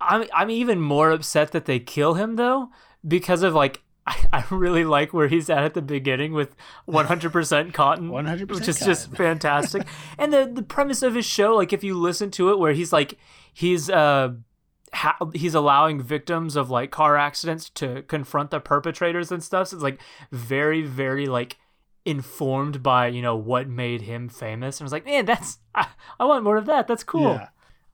[0.00, 2.70] I'm I'm even more upset that they kill him though
[3.06, 6.56] because of like I, I really like where he's at at the beginning with
[6.88, 9.86] 100% cotton 100% which is just fantastic
[10.18, 12.92] and the the premise of his show like if you listen to it where he's
[12.92, 13.18] like
[13.52, 14.32] he's uh
[14.94, 19.76] ha- he's allowing victims of like car accidents to confront the perpetrators and stuff so
[19.76, 20.00] it's like
[20.32, 21.58] very very like
[22.04, 25.86] informed by you know what made him famous and I was like man that's I,
[26.18, 27.48] I want more of that that's cool Yeah.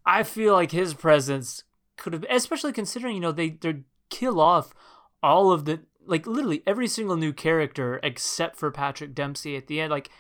[0.04, 1.64] I feel like his presence
[1.96, 4.72] could have, especially considering you know they they kill off
[5.22, 9.80] all of the like literally every single new character except for Patrick Dempsey at the
[9.80, 9.90] end.
[9.90, 10.10] Like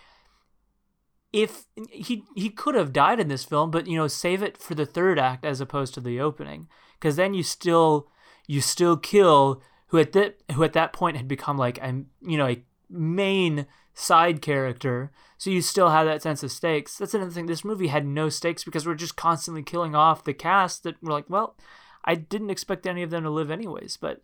[1.32, 4.74] if he he could have died in this film, but you know, save it for
[4.74, 6.66] the third act as opposed to the opening,
[6.98, 8.08] because then you still
[8.48, 12.38] you still kill who at that who at that point had become like I'm you
[12.38, 15.10] know a main side character.
[15.38, 16.96] So you still have that sense of stakes.
[16.98, 17.46] That's another thing.
[17.46, 21.12] This movie had no stakes because we're just constantly killing off the cast that we're
[21.12, 21.56] like, well,
[22.04, 23.96] I didn't expect any of them to live anyways.
[23.96, 24.22] But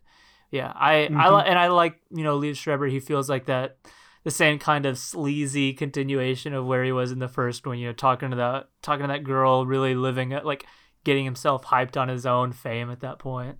[0.51, 1.17] yeah, I Mm-hmm.
[1.17, 2.87] I and I like you know Liev Schreiber.
[2.87, 3.77] He feels like that
[4.23, 7.77] the same kind of sleazy continuation of where he was in the first one.
[7.77, 10.65] You know, talking to that talking to that girl, really living it like
[11.03, 13.57] getting himself hyped on his own fame at that point.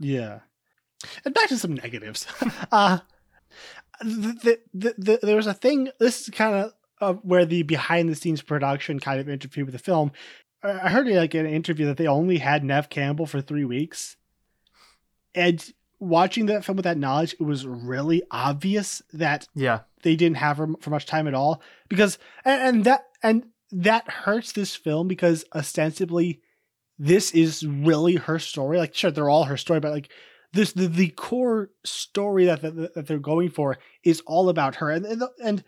[0.00, 0.40] Yeah.
[1.24, 2.26] And back to some negatives.
[2.72, 3.00] uh,
[4.00, 8.08] the, the, the, there was a thing, this is kind of uh, where the behind
[8.08, 10.12] the scenes production kind of interfered with the film.
[10.62, 13.64] I I heard like in an interview that they only had Neve Campbell for three
[13.64, 14.16] weeks.
[15.34, 15.62] And
[16.00, 20.56] watching that film with that knowledge, it was really obvious that Yeah, they didn't have
[20.58, 25.08] her for much time at all because and, and that and that hurts this film
[25.08, 26.40] because ostensibly
[26.98, 30.08] this is really her story like sure they're all her story but like
[30.56, 34.90] this the, the core story that, that that they're going for is all about her
[34.90, 35.64] and and and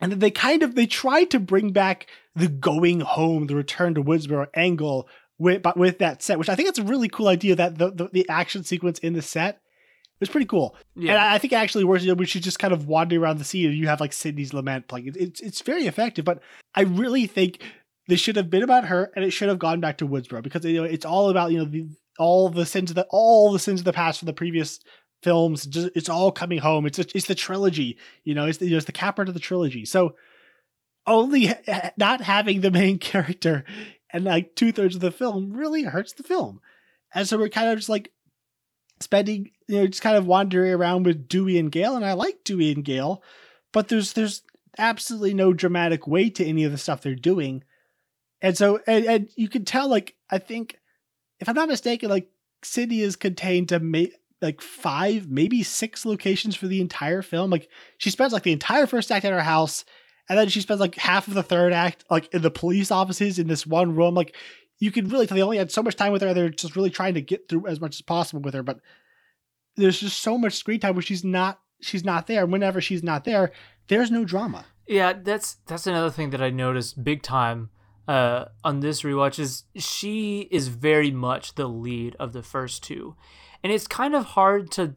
[0.00, 4.02] and they kind of they tried to bring back the going home the return to
[4.02, 7.56] woodsboro angle with but with that set which i think it's a really cool idea
[7.56, 9.60] that the, the, the action sequence in the set
[10.20, 11.12] is pretty cool yeah.
[11.12, 12.02] and I think actually works.
[12.02, 14.12] You know, we should just kind of wander around the scene, and you have like
[14.12, 15.06] Sidney's lament playing.
[15.06, 16.40] It, it's it's very effective, but
[16.74, 17.62] I really think
[18.08, 20.64] this should have been about her, and it should have gone back to Woodsboro because
[20.64, 21.86] you know it's all about you know the,
[22.18, 24.80] all the sins of the all the sins of the past from the previous
[25.22, 25.66] films.
[25.66, 26.86] Just, it's all coming home.
[26.86, 27.98] It's it's the trilogy.
[28.24, 29.84] You know, it's the, you know, it's the capper to the trilogy.
[29.84, 30.14] So
[31.06, 33.64] only ha- not having the main character
[34.10, 36.60] and like two thirds of the film really hurts the film.
[37.14, 38.12] And so we're kind of just like
[39.00, 42.44] spending, you know, just kind of wandering around with Dewey and Gale, and I like
[42.44, 43.22] Dewey and Gale,
[43.72, 44.42] but there's there's
[44.76, 47.64] absolutely no dramatic weight to any of the stuff they're doing,
[48.42, 50.77] and so and, and you can tell like I think
[51.40, 52.30] if I'm not mistaken, like
[52.62, 57.50] Sidney is contained to make like five, maybe six locations for the entire film.
[57.50, 59.84] Like she spends like the entire first act at her house,
[60.28, 63.38] and then she spends like half of the third act like in the police offices
[63.38, 64.14] in this one room.
[64.14, 64.34] Like
[64.78, 66.34] you can really tell they only had so much time with her.
[66.34, 68.80] They're just really trying to get through as much as possible with her, but
[69.76, 72.46] there's just so much screen time where she's not she's not there.
[72.46, 73.52] Whenever she's not there,
[73.88, 74.66] there's no drama.
[74.86, 77.70] Yeah, that's that's another thing that I noticed big time
[78.08, 83.14] uh, on this rewatch is she is very much the lead of the first two,
[83.62, 84.94] and it's kind of hard to.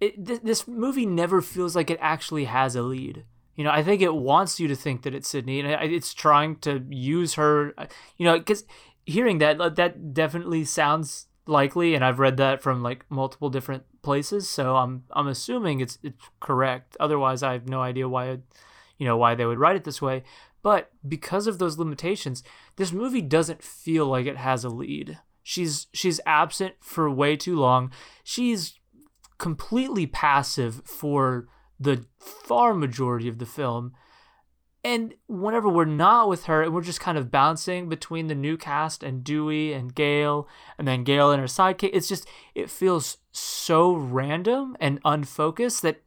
[0.00, 3.24] It, th- this movie never feels like it actually has a lead.
[3.56, 6.56] You know, I think it wants you to think that it's Sidney, and it's trying
[6.60, 7.74] to use her.
[7.76, 8.64] uh, You know, because
[9.04, 14.48] hearing that that definitely sounds likely, and I've read that from like multiple different places,
[14.48, 16.96] so I'm I'm assuming it's it's correct.
[16.98, 18.38] Otherwise, I have no idea why,
[18.98, 20.22] you know, why they would write it this way.
[20.62, 22.42] But because of those limitations,
[22.76, 25.18] this movie doesn't feel like it has a lead.
[25.42, 27.92] She's she's absent for way too long.
[28.22, 28.78] She's
[29.38, 33.92] completely passive for the far majority of the film.
[34.82, 38.56] And whenever we're not with her and we're just kind of bouncing between the new
[38.56, 43.18] cast and Dewey and Gale and then Gale and her sidekick, it's just it feels
[43.32, 46.02] so random and unfocused that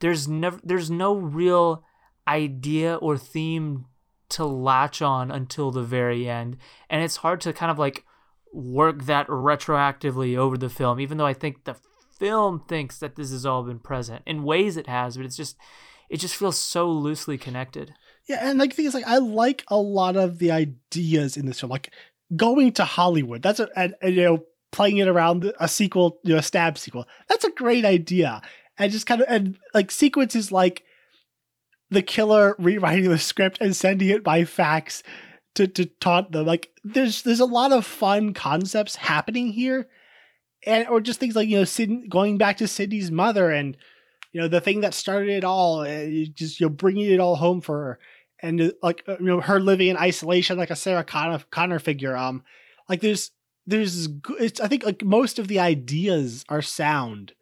[0.00, 1.84] there's never there's no real
[2.28, 3.86] idea or theme
[4.28, 6.56] to latch on until the very end.
[6.90, 8.04] And it's hard to kind of like
[8.52, 11.76] work that retroactively over the film, even though I think the
[12.18, 14.22] film thinks that this has all been present.
[14.26, 15.56] In ways it has, but it's just
[16.08, 17.94] it just feels so loosely connected.
[18.28, 21.46] Yeah, and like the thing is, like I like a lot of the ideas in
[21.46, 21.92] this film, like
[22.34, 23.42] going to Hollywood.
[23.42, 27.06] That's a you know playing it around a sequel, you know, a stab sequel.
[27.28, 28.42] That's a great idea,
[28.78, 30.82] and just kind of and like sequences like
[31.90, 35.02] the killer rewriting the script and sending it by fax
[35.54, 36.46] to to taunt them.
[36.46, 39.88] Like there's there's a lot of fun concepts happening here,
[40.64, 43.76] and or just things like you know Sid, going back to Sidney's mother and
[44.36, 47.20] you know the thing that started it all uh, you just you know bringing it
[47.20, 47.98] all home for her
[48.40, 51.78] and uh, like uh, you know her living in isolation like a sarah connor, connor
[51.78, 52.42] figure um
[52.86, 53.30] like there's
[53.66, 57.32] there's it's i think like most of the ideas are sound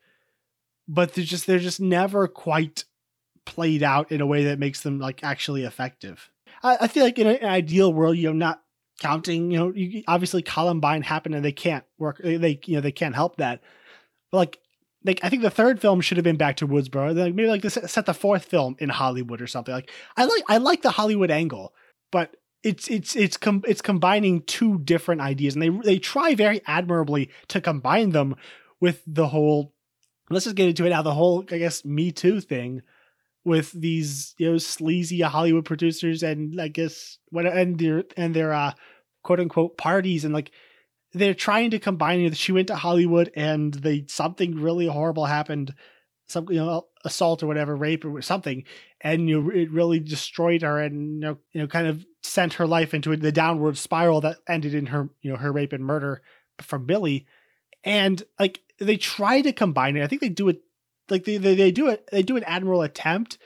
[0.86, 2.84] but they're just they're just never quite
[3.44, 6.30] played out in a way that makes them like actually effective
[6.62, 8.62] i, I feel like in an ideal world you know not
[9.00, 12.92] counting you know you, obviously columbine happened and they can't work they you know they
[12.92, 13.60] can't help that
[14.30, 14.58] but like
[15.04, 17.14] like I think the third film should have been back to Woodsboro.
[17.14, 19.74] Then maybe like this set the fourth film in Hollywood or something.
[19.74, 21.74] Like I like I like the Hollywood angle,
[22.10, 26.62] but it's it's it's com- it's combining two different ideas, and they they try very
[26.66, 28.34] admirably to combine them
[28.80, 29.72] with the whole.
[30.30, 31.02] Let's just get into it now.
[31.02, 32.82] The whole I guess Me Too thing,
[33.44, 38.52] with these you know sleazy Hollywood producers and I guess what and their and their
[38.52, 38.72] uh
[39.22, 40.50] quote unquote parties and like
[41.14, 42.36] they're trying to combine it.
[42.36, 45.72] She went to Hollywood and they something really horrible happened,
[46.26, 48.64] some you know assault or whatever, rape or something,
[49.00, 52.54] and you know, it really destroyed her and you know you know kind of sent
[52.54, 55.84] her life into the downward spiral that ended in her you know her rape and
[55.84, 56.20] murder
[56.60, 57.26] from Billy,
[57.84, 60.02] and like they try to combine it.
[60.02, 60.62] I think they do it
[61.10, 63.38] like they they, they do it they do an admirable attempt,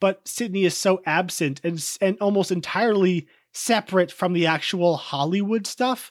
[0.00, 6.10] but Sidney is so absent and and almost entirely separate from the actual Hollywood stuff.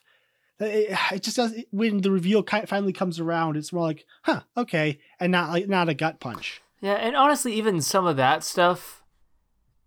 [0.60, 3.58] It, it just does when the reveal finally comes around.
[3.58, 6.62] It's more like, huh, okay, and not like not a gut punch.
[6.82, 9.04] Yeah, and honestly, even some of that stuff,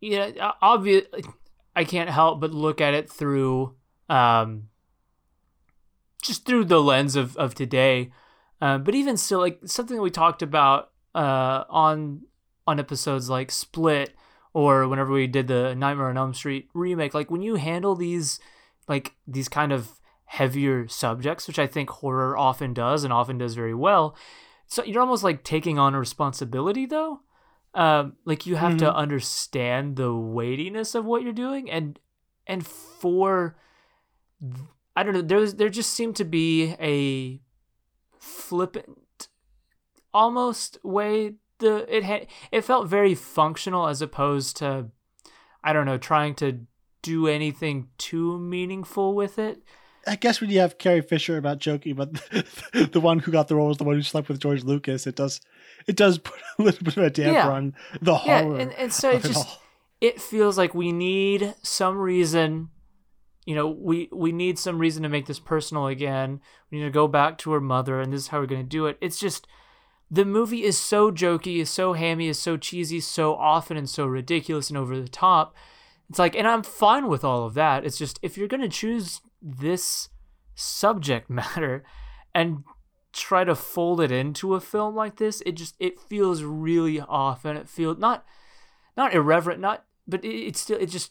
[0.00, 0.32] you know.
[1.76, 3.74] I can't help but look at it through,
[4.08, 4.68] um,
[6.22, 8.12] just through the lens of of today.
[8.60, 12.22] Um, but even still, like something that we talked about uh, on
[12.66, 14.14] on episodes like Split
[14.52, 18.40] or whenever we did the Nightmare on Elm Street remake, like when you handle these
[18.88, 23.54] like these kind of heavier subjects, which I think horror often does and often does
[23.54, 24.16] very well.
[24.66, 27.20] So you're almost like taking on a responsibility though.
[27.74, 28.78] Um, like you have mm-hmm.
[28.78, 31.98] to understand the weightiness of what you're doing and
[32.46, 33.56] and for
[34.96, 37.40] I don't know, there's there just seemed to be a
[38.20, 38.86] flippant
[40.14, 44.86] almost way the it had it felt very functional as opposed to
[45.62, 46.60] I don't know trying to
[47.02, 49.62] do anything too meaningful with it.
[50.06, 52.12] I guess when you have Carrie Fisher about joking but
[52.72, 55.06] the, the one who got the role was the one who slept with George Lucas,
[55.06, 55.40] it does
[55.86, 57.48] it does put a little bit of a damper yeah.
[57.50, 58.56] on the horror.
[58.56, 59.48] Yeah, and, and so it just
[60.00, 62.70] it, it feels like we need some reason
[63.46, 66.40] you know, we we need some reason to make this personal again.
[66.70, 68.86] We need to go back to her mother, and this is how we're gonna do
[68.86, 68.96] it.
[69.00, 69.46] It's just
[70.14, 74.06] the movie is so jokey, is so hammy, is so cheesy, so often and so
[74.06, 75.56] ridiculous and over the top.
[76.08, 77.84] It's like, and I'm fine with all of that.
[77.84, 80.10] It's just if you're gonna choose this
[80.54, 81.82] subject matter
[82.32, 82.62] and
[83.12, 87.44] try to fold it into a film like this, it just it feels really off,
[87.44, 88.24] and it feels not
[88.96, 91.10] not irreverent, not but it, it still it just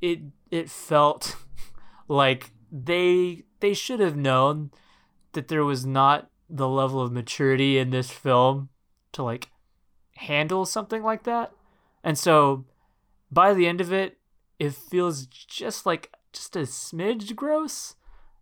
[0.00, 0.20] it
[0.52, 1.34] it felt
[2.08, 4.70] like they they should have known
[5.32, 8.68] that there was not the level of maturity in this film
[9.12, 9.50] to like
[10.16, 11.52] handle something like that.
[12.02, 12.64] And so
[13.30, 14.18] by the end of it,
[14.58, 17.94] it feels just like just a smidge gross.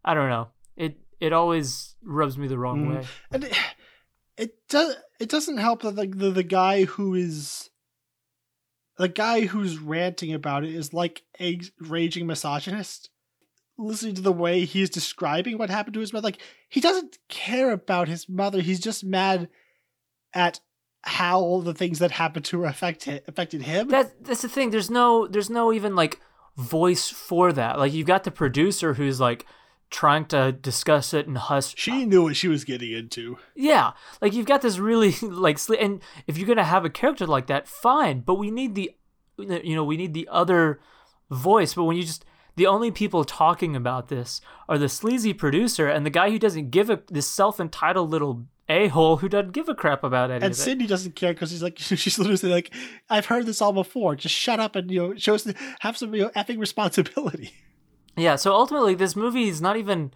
[0.05, 0.49] I don't know.
[0.77, 2.97] It it always rubs me the wrong mm.
[2.97, 3.07] way.
[3.31, 3.59] And it,
[4.37, 7.71] it does it doesn't help that like the, the guy who is
[8.99, 13.11] the guy who's ranting about it is like a raging misogynist.
[13.79, 17.71] Listening to the way he's describing what happened to his mother, like he doesn't care
[17.73, 18.61] about his mother.
[18.61, 19.49] He's just mad
[20.33, 20.61] at
[21.03, 23.89] how all the things that happened to her affect affected him.
[23.89, 24.71] That that's the thing.
[24.71, 26.21] There's no there's no even like
[26.57, 27.79] voice for that.
[27.79, 29.47] Like you've got the producer who's like
[29.91, 31.75] trying to discuss it and hush.
[31.77, 33.39] She knew what she was getting into.
[33.55, 37.47] Yeah, like you've got this really like, and if you're gonna have a character like
[37.47, 38.21] that, fine.
[38.21, 38.93] But we need the,
[39.39, 40.81] you know, we need the other
[41.31, 41.75] voice.
[41.75, 42.25] But when you just
[42.57, 46.71] the only people talking about this are the sleazy producer and the guy who doesn't
[46.71, 50.47] give a this self entitled little a hole who doesn't give a crap about anything.
[50.47, 52.73] And Sidney doesn't care because she's like she's literally like,
[53.09, 54.17] I've heard this all before.
[54.17, 55.47] Just shut up and you know show us
[55.81, 57.53] have some you know effing responsibility.
[58.19, 60.11] Yeah, so ultimately, this movie is not even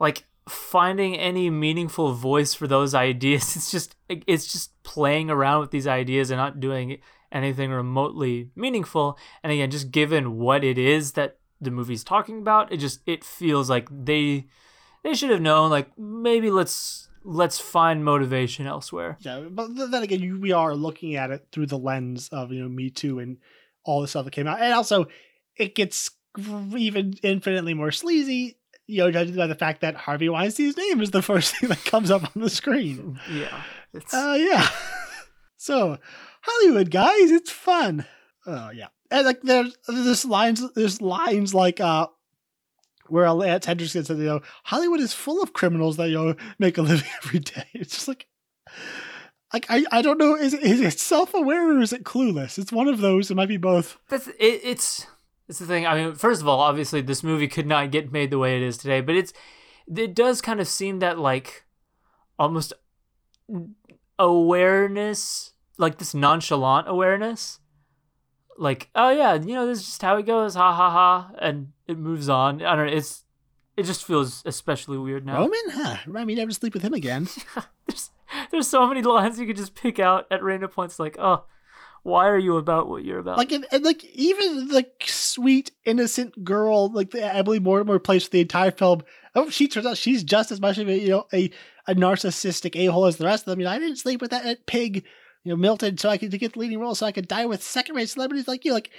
[0.00, 3.54] like finding any meaningful voice for those ideas.
[3.56, 6.98] It's just it's just playing around with these ideas and not doing
[7.30, 9.16] anything remotely meaningful.
[9.42, 13.24] And again, just given what it is that the movie's talking about, it just it
[13.24, 14.46] feels like they
[15.02, 19.16] they should have known like maybe let's let's find motivation elsewhere.
[19.20, 22.68] Yeah, but then again, we are looking at it through the lens of you know
[22.68, 23.38] Me Too and
[23.84, 25.06] all the stuff that came out, and also
[25.56, 30.76] it gets even infinitely more sleazy, you know, judging by the fact that Harvey Weinstein's
[30.76, 33.20] name is the first thing that comes up on the screen.
[33.32, 33.62] Yeah.
[33.92, 34.12] It's...
[34.12, 34.68] Uh, yeah.
[35.56, 35.98] so,
[36.42, 38.06] Hollywood guys, it's fun.
[38.46, 42.08] Oh yeah, and like there's there's lines there's lines like uh
[43.08, 46.78] where Lance Henriksen said, you know, Hollywood is full of criminals that you know make
[46.78, 47.66] a living every day.
[47.74, 48.26] It's just like
[49.52, 52.72] like I, I don't know is it, is it self-aware or is it clueless it's
[52.72, 55.06] one of those it might be both that's it, it's
[55.48, 55.86] it's the thing.
[55.86, 58.62] I mean, first of all, obviously this movie could not get made the way it
[58.62, 59.32] is today, but it's
[59.94, 61.64] it does kind of seem that like
[62.38, 62.72] almost
[64.18, 67.60] awareness, like this nonchalant awareness.
[68.56, 71.72] Like, oh yeah, you know, this is just how it goes, ha ha ha, and
[71.86, 72.62] it moves on.
[72.62, 73.24] I don't know, it's
[73.76, 75.38] it just feels especially weird now.
[75.38, 75.60] Roman?
[75.70, 75.96] Huh.
[76.06, 77.28] Remind me never to sleep with him again.
[77.86, 78.10] there's
[78.50, 81.44] there's so many lines you could just pick out at random points like, oh
[82.04, 83.38] why are you about what you're about?
[83.38, 88.30] Like and, and like even the sweet innocent girl, like the Emily Mortimer plays for
[88.30, 89.02] the entire film.
[89.34, 91.50] Oh, she turns out she's just as much of a you know a,
[91.88, 93.58] a narcissistic a hole as the rest of them.
[93.58, 95.04] You know, I didn't sleep with that, that pig,
[95.44, 97.46] you know, Milton, so I could to get the leading role, so I could die
[97.46, 98.72] with second rate celebrities like you.
[98.72, 98.90] Like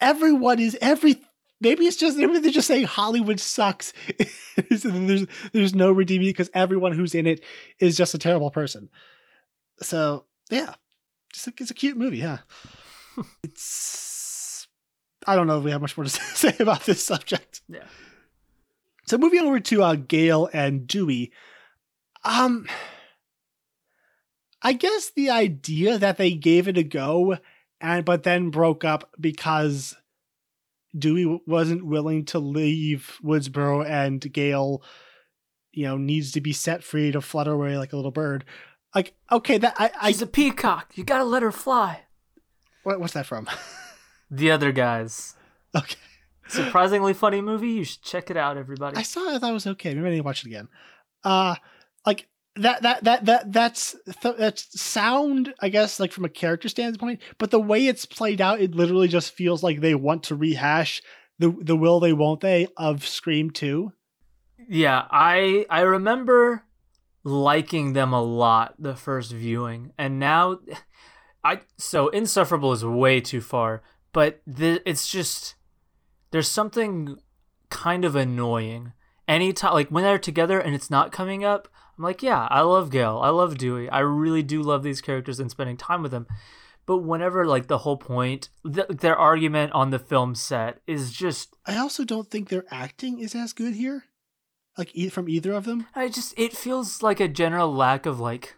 [0.00, 1.20] everyone is every.
[1.60, 3.92] Maybe it's just maybe they're just saying Hollywood sucks.
[4.70, 7.42] there's there's no redeeming because everyone who's in it
[7.80, 8.88] is just a terrible person.
[9.80, 10.74] So yeah,
[11.32, 12.38] just it's a cute movie, yeah.
[13.42, 14.66] it's
[15.26, 17.62] I don't know if we have much more to say about this subject.
[17.68, 17.84] Yeah.
[19.06, 21.32] So moving over to uh, Gale and Dewey,
[22.24, 22.66] um,
[24.64, 27.36] I guess the idea that they gave it a go
[27.80, 29.94] and but then broke up because
[30.96, 34.82] Dewey wasn't willing to leave Woodsboro and Gale,
[35.72, 38.44] you know, needs to be set free to flutter away like a little bird.
[38.94, 40.92] Like, okay, that I, I She's a peacock.
[40.96, 42.02] You gotta let her fly.
[42.84, 43.48] what, what's that from?
[44.30, 45.36] The other guys.
[45.76, 45.96] okay,
[46.48, 47.68] Surprisingly funny movie.
[47.68, 48.96] You should check it out, everybody.
[48.96, 49.34] I saw it.
[49.34, 49.94] I thought it was okay.
[49.94, 50.68] Maybe I need to watch it again.
[51.22, 51.54] Uh,
[52.04, 52.26] like
[52.56, 55.54] that that that that that's th- that's sound.
[55.60, 59.08] I guess like from a character standpoint, but the way it's played out, it literally
[59.08, 61.02] just feels like they want to rehash
[61.38, 63.92] the the will they won't they of Scream Two.
[64.68, 66.64] Yeah, I I remember
[67.24, 70.58] liking them a lot the first viewing, and now
[71.42, 73.82] I so insufferable is way too far,
[74.12, 75.56] but the, it's just
[76.30, 77.18] there's something
[77.70, 78.92] kind of annoying
[79.26, 81.68] anytime like when they're together and it's not coming up.
[81.96, 85.38] I'm like, yeah, I love Gale, I love Dewey, I really do love these characters
[85.38, 86.26] and spending time with them.
[86.86, 91.56] But whenever like the whole point, th- their argument on the film set is just
[91.64, 94.04] I also don't think their acting is as good here,
[94.76, 95.86] like e- from either of them.
[95.94, 98.56] I just it feels like a general lack of like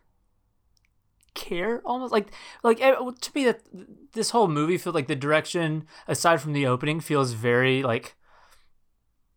[1.34, 2.32] care almost like
[2.64, 3.60] like eh, to me that
[4.14, 8.16] this whole movie feels like the direction aside from the opening feels very like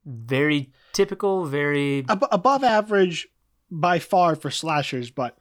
[0.06, 3.28] very typical very Ab- above average
[3.72, 5.38] by far for slashers, but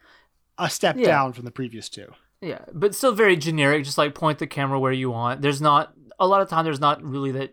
[0.58, 1.06] a step Yeah.
[1.06, 2.08] down from the previous two.
[2.40, 5.92] yeah but still very generic just like point the camera where you want there's not
[6.20, 7.50] a lot of time there's not really that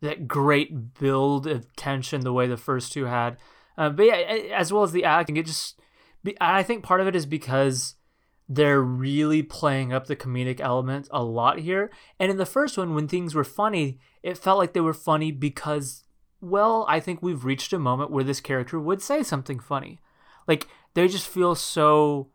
[0.00, 3.36] that great build of tension the way the first two had
[3.76, 4.14] uh, but yeah
[4.54, 5.80] as well as the acting it just
[6.22, 7.96] be- i think part of it is because
[8.48, 12.94] they're really playing up the comedic element a lot here and in the first one
[12.94, 16.04] when things were funny it felt like they were funny because
[16.40, 19.98] well i think we've reached a moment where this character would say something funny
[20.48, 22.28] like they just feel so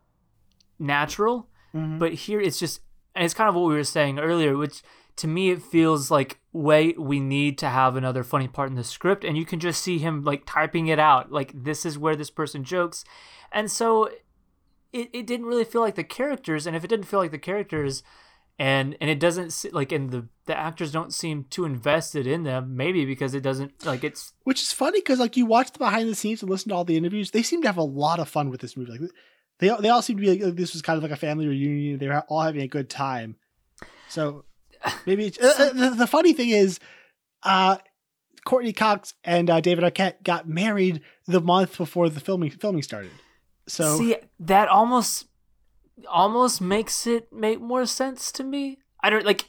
[0.78, 1.98] natural mm-hmm.
[1.98, 2.80] but here it's just
[3.14, 4.82] and it's kind of what we were saying earlier which
[5.16, 8.84] to me it feels like wait we need to have another funny part in the
[8.84, 12.16] script and you can just see him like typing it out like this is where
[12.16, 13.04] this person jokes.
[13.52, 14.08] And so
[14.92, 17.38] it, it didn't really feel like the characters and if it didn't feel like the
[17.38, 18.04] characters
[18.58, 22.76] and and it doesn't like and the the actors don't seem too invested in them
[22.76, 26.08] maybe because it doesn't like it's Which is funny because like you watch the behind
[26.08, 28.28] the scenes and listen to all the interviews, they seem to have a lot of
[28.28, 28.92] fun with this movie.
[28.92, 29.00] Like
[29.58, 31.98] they they all seem to be like this was kind of like a family reunion.
[31.98, 33.36] They were all having a good time.
[34.08, 34.44] So
[35.06, 36.78] maybe it's, uh, uh, the, the funny thing is,
[37.42, 37.78] uh,
[38.44, 43.10] Courteney Cox and uh, David Arquette got married the month before the filming filming started.
[43.66, 45.26] So See, that almost
[46.08, 48.78] almost makes it make more sense to me.
[49.00, 49.46] I don't like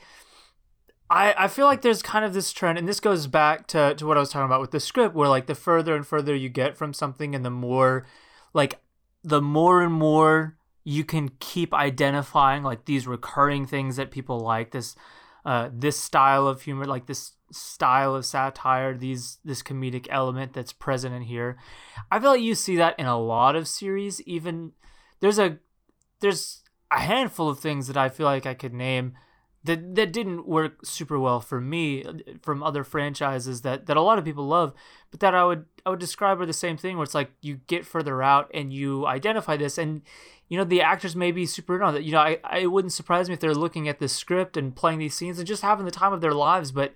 [1.09, 4.05] I, I feel like there's kind of this trend and this goes back to, to
[4.05, 6.49] what I was talking about with the script where like the further and further you
[6.49, 8.05] get from something and the more
[8.53, 8.79] like
[9.23, 14.71] the more and more you can keep identifying like these recurring things that people like
[14.71, 14.95] this
[15.45, 20.73] uh this style of humor like this style of satire these this comedic element that's
[20.73, 21.57] present in here
[22.11, 24.71] i feel like you see that in a lot of series even
[25.19, 25.57] there's a
[26.21, 29.13] there's a handful of things that i feel like i could name
[29.63, 32.05] that that didn't work super well for me
[32.41, 34.73] from other franchises that that a lot of people love
[35.11, 37.59] but that i would i would describe are the same thing where it's like you
[37.67, 39.77] get further out and you identify this.
[39.77, 40.01] And
[40.49, 42.93] you know the actors may be super on that you know I, I it wouldn't
[42.93, 45.85] surprise me if they're looking at this script and playing these scenes and just having
[45.85, 46.93] the time of their lives but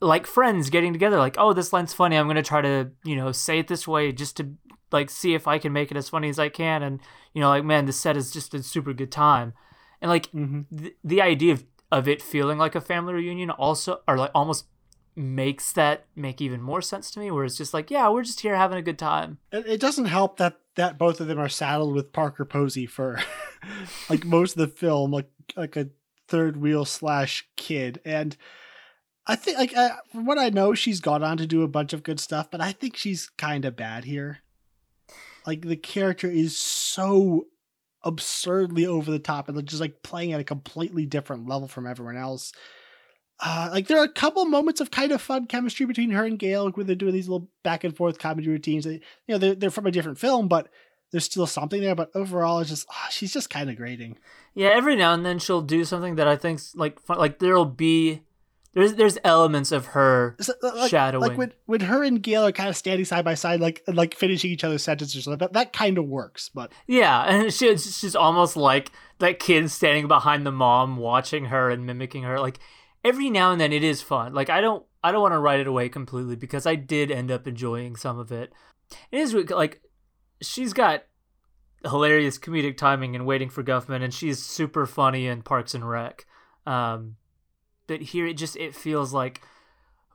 [0.00, 2.16] like friends getting together like oh this line's funny.
[2.16, 4.54] I'm gonna try to you know say it this way just to
[4.94, 7.00] like see if i can make it as funny as i can and
[7.34, 9.52] you know like man the set is just a super good time.
[10.00, 14.16] And like th- the idea of, of it feeling like a family reunion also or
[14.16, 14.66] like almost
[15.16, 18.40] makes that make even more sense to me where it's just like yeah we're just
[18.40, 19.38] here having a good time.
[19.52, 23.20] It, it doesn't help that that both of them are saddled with Parker Posey for
[24.10, 25.88] like most of the film, like like a
[26.28, 28.36] third wheel slash kid, and
[29.26, 31.92] I think like uh, from what I know, she's gone on to do a bunch
[31.92, 34.40] of good stuff, but I think she's kind of bad here.
[35.46, 37.46] Like the character is so
[38.02, 42.16] absurdly over the top and just like playing at a completely different level from everyone
[42.16, 42.52] else.
[43.40, 46.38] Uh, like there are a couple moments of kind of fun chemistry between her and
[46.38, 48.84] Gale where they're doing these little back and forth comedy routines.
[48.84, 50.68] They, you know, they're, they're from a different film, but
[51.10, 51.94] there's still something there.
[51.94, 54.18] But overall, it's just oh, she's just kind of grating.
[54.54, 57.18] Yeah, every now and then she'll do something that I think's like fun.
[57.18, 58.22] Like there'll be
[58.74, 61.28] there's there's elements of her So, uh, like, shadowing.
[61.28, 64.14] Like when, when her and Gale are kind of standing side by side, like like
[64.14, 65.38] finishing each other's sentences or something.
[65.38, 70.08] That, that kind of works, but Yeah, and she, she's almost like that kid standing
[70.08, 72.40] behind the mom, watching her and mimicking her.
[72.40, 72.58] Like
[73.04, 74.34] every now and then, it is fun.
[74.34, 77.30] Like I don't, I don't want to write it away completely because I did end
[77.30, 78.52] up enjoying some of it.
[79.12, 79.82] It is like
[80.42, 81.04] she's got
[81.84, 86.26] hilarious comedic timing in Waiting for Guffman, and she's super funny in Parks and Rec.
[86.66, 87.16] Um,
[87.86, 89.40] but here, it just it feels like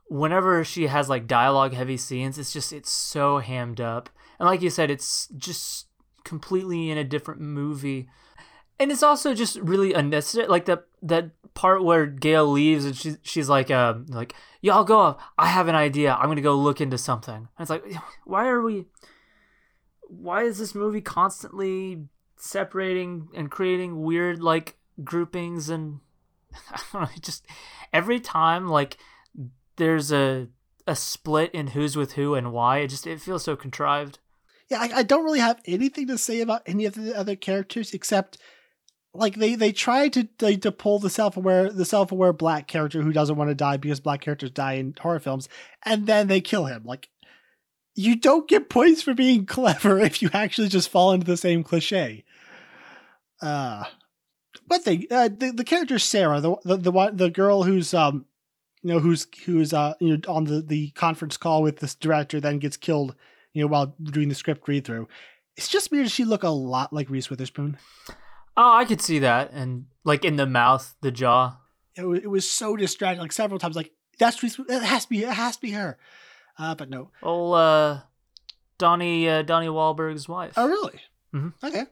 [0.08, 4.62] whenever she has like dialogue heavy scenes, it's just it's so hammed up, and like
[4.62, 5.86] you said, it's just
[6.24, 8.08] completely in a different movie.
[8.78, 13.18] And it's also just really unnecessary like that that part where Gale leaves and she's
[13.22, 16.80] she's like um like y'all go up i have an idea i'm gonna go look
[16.80, 17.34] into something.
[17.34, 17.84] And it's like
[18.24, 18.86] why are we
[20.08, 22.04] why is this movie constantly
[22.36, 26.00] separating and creating weird like groupings and
[26.70, 27.46] i don't know just
[27.92, 28.96] every time like
[29.76, 30.48] there's a
[30.86, 34.18] a split in who's with who and why it just it feels so contrived
[34.70, 37.92] yeah, I, I don't really have anything to say about any of the other characters
[37.92, 38.38] except
[39.12, 42.68] like they they try to like, to pull the self aware the self aware black
[42.68, 45.48] character who doesn't want to die because black characters die in horror films,
[45.84, 46.84] and then they kill him.
[46.84, 47.08] Like
[47.96, 51.64] you don't get points for being clever if you actually just fall into the same
[51.64, 52.24] cliche.
[53.42, 53.84] Uh
[54.70, 58.26] one thing, uh, the the character Sarah, the the the one the girl who's um
[58.82, 62.40] you know who's who's uh you know on the the conference call with this director
[62.40, 63.14] then gets killed
[63.52, 65.08] you know while doing the script read through.
[65.56, 66.10] It's just weird.
[66.10, 67.78] She look a lot like Reese Witherspoon.
[68.56, 71.56] Oh, I could see that, and like in the mouth, the jaw.
[71.96, 73.20] It was, it was so distracting.
[73.20, 74.58] Like several times, like that's Reese.
[74.68, 75.24] It has to be.
[75.24, 75.98] It has to be her.
[76.56, 77.10] Uh, but no.
[77.22, 78.00] Oh, uh,
[78.78, 80.54] Donnie uh, Donnie Wahlberg's wife.
[80.56, 81.00] Oh, really?
[81.34, 81.52] Mhm.
[81.64, 81.86] Okay.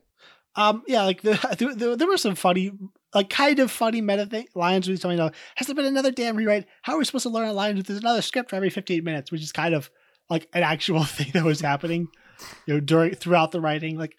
[0.56, 2.72] Um, yeah, like the, the, the there were some funny,
[3.14, 5.18] like kind of funny meta thing, lines with something.
[5.18, 6.66] You know, has there been another damn rewrite?
[6.82, 9.04] How are we supposed to learn a line if there's another script for every 15
[9.04, 9.90] minutes, which is kind of
[10.30, 12.08] like an actual thing that was happening,
[12.66, 13.98] you know, during throughout the writing.
[13.98, 14.16] Like,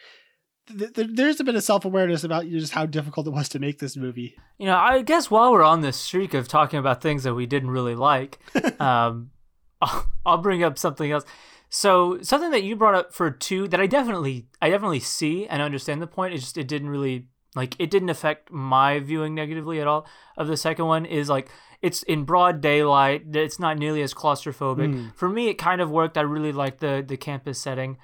[0.77, 3.49] th- th- there's a bit of self awareness about you just how difficult it was
[3.49, 4.35] to make this movie.
[4.57, 7.45] You know, I guess while we're on this streak of talking about things that we
[7.45, 8.39] didn't really like,
[8.79, 9.31] um,
[9.81, 11.25] I'll, I'll bring up something else.
[11.69, 15.61] So something that you brought up for two that I definitely, I definitely see and
[15.61, 16.33] understand the point.
[16.33, 20.07] It just it didn't really like it didn't affect my viewing negatively at all.
[20.35, 21.49] Of the second one is like
[21.81, 23.23] it's in broad daylight.
[23.33, 24.93] It's not nearly as claustrophobic.
[24.93, 25.15] Mm.
[25.15, 26.17] For me, it kind of worked.
[26.17, 27.97] I really liked the the campus setting.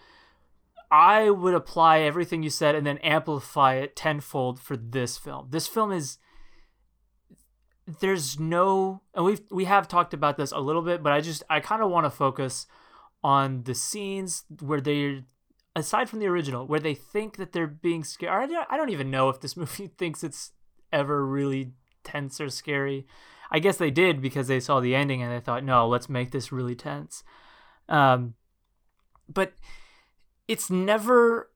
[0.92, 5.48] I would apply everything you said and then amplify it tenfold for this film.
[5.50, 6.20] This film is
[8.00, 11.44] there's no and we've we have talked about this a little bit, but I just
[11.50, 12.68] I kind of want to focus
[13.26, 15.24] on the scenes where they're
[15.76, 18.52] aside from the original where they think that they're being scared.
[18.70, 20.52] I don't, even know if this movie thinks it's
[20.94, 21.72] ever really
[22.04, 23.08] tense or scary.
[23.50, 26.30] I guess they did because they saw the ending and they thought, "No, let's make
[26.30, 27.24] this really tense."
[27.90, 28.36] Um
[29.28, 29.54] but
[30.48, 31.50] it's never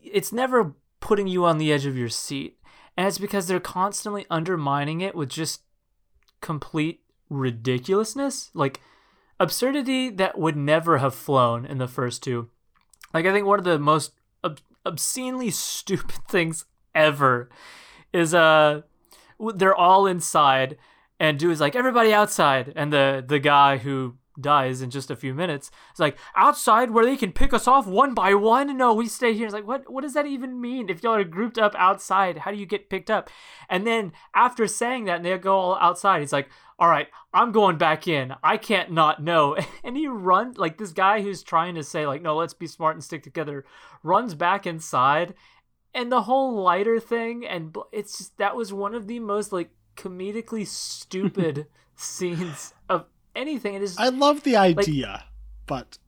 [0.00, 2.56] it's never putting you on the edge of your seat
[2.96, 5.62] and it's because they're constantly undermining it with just
[6.40, 8.80] complete ridiculousness like
[9.40, 12.50] absurdity that would never have flown in the first two.
[13.12, 14.12] Like i think one of the most
[14.42, 16.64] ob- obscenely stupid things
[16.94, 17.48] ever
[18.12, 18.82] is uh
[19.56, 20.76] they're all inside
[21.20, 22.72] and dude is like everybody outside.
[22.76, 25.70] And the the guy who dies in just a few minutes.
[25.90, 28.76] It's like outside where they can pick us off one by one.
[28.76, 29.46] No, we stay here.
[29.46, 30.88] It's like what what does that even mean?
[30.88, 33.30] If y'all are grouped up outside, how do you get picked up?
[33.68, 36.20] And then after saying that, and they go all outside.
[36.20, 38.34] He's like, "All right, I'm going back in.
[38.42, 42.22] I can't not know." And he runs like this guy who's trying to say like,
[42.22, 43.64] "No, let's be smart and stick together."
[44.02, 45.34] Runs back inside,
[45.94, 49.70] and the whole lighter thing, and it's just that was one of the most like
[49.96, 51.66] comedically stupid
[51.96, 53.74] scenes of anything.
[53.74, 55.24] It is I love the idea,
[55.66, 55.98] but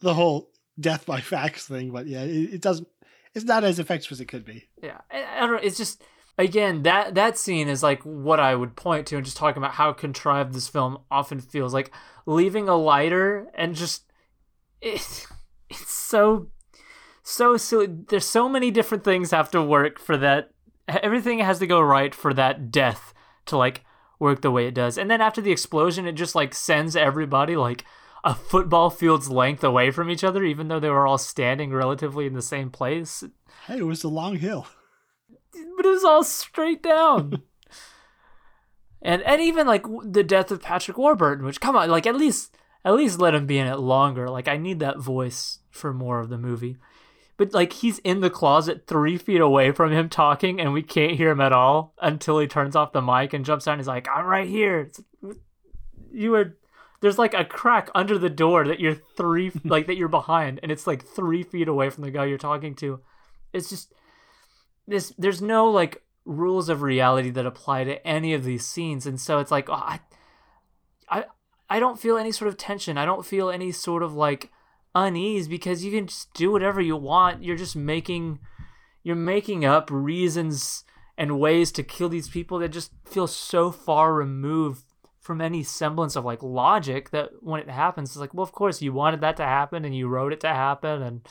[0.00, 1.90] the whole death by fax thing.
[1.90, 2.88] But yeah, it, it doesn't.
[3.34, 4.68] It's not as effective as it could be.
[4.82, 6.02] yeah I, I don't know it's just
[6.38, 9.74] again that that scene is like what i would point to and just talking about
[9.74, 11.92] how contrived this film often feels like
[12.26, 14.04] leaving a lighter and just
[14.80, 15.26] it,
[15.70, 16.48] it's so
[17.22, 20.50] so silly there's so many different things have to work for that
[20.88, 23.12] everything has to go right for that death
[23.46, 23.84] to like
[24.18, 27.56] work the way it does and then after the explosion it just like sends everybody
[27.56, 27.84] like
[28.24, 32.26] a football field's length away from each other, even though they were all standing relatively
[32.26, 33.24] in the same place.
[33.66, 34.66] Hey, it was a long hill.
[35.76, 37.42] But it was all straight down.
[39.02, 42.56] and and even like the death of Patrick Warburton, which come on, like at least
[42.84, 44.28] at least let him be in it longer.
[44.28, 46.76] Like I need that voice for more of the movie.
[47.38, 51.16] But like he's in the closet three feet away from him talking, and we can't
[51.16, 53.78] hear him at all until he turns off the mic and jumps down.
[53.78, 55.00] He's like, "I'm right here." It's,
[56.12, 56.58] you were
[57.00, 60.72] there's like a crack under the door that you're three like that you're behind, and
[60.72, 63.00] it's like three feet away from the guy you're talking to.
[63.52, 63.94] It's just
[64.88, 65.14] this.
[65.16, 69.38] There's no like rules of reality that apply to any of these scenes, and so
[69.38, 70.00] it's like, oh, I,
[71.08, 71.24] I,
[71.70, 72.98] I don't feel any sort of tension.
[72.98, 74.50] I don't feel any sort of like
[75.06, 77.42] unease because you can just do whatever you want.
[77.42, 78.40] You're just making,
[79.02, 80.84] you're making up reasons
[81.16, 84.84] and ways to kill these people that just feel so far removed
[85.18, 88.80] from any semblance of like logic that when it happens it's like well of course
[88.80, 91.28] you wanted that to happen and you wrote it to happen and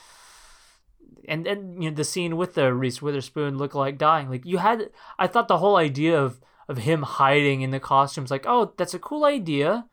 [1.26, 4.58] and then you know the scene with the Reese Witherspoon look like dying like you
[4.58, 8.72] had I thought the whole idea of of him hiding in the costumes like oh
[8.76, 9.86] that's a cool idea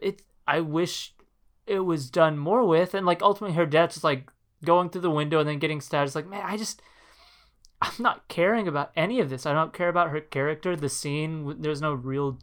[0.00, 1.14] it I wish
[1.68, 4.30] it was done more with and like ultimately her death is like
[4.64, 6.82] going through the window and then getting stabbed it's like man I just
[7.80, 11.60] I'm not caring about any of this I don't care about her character the scene
[11.60, 12.38] there's no real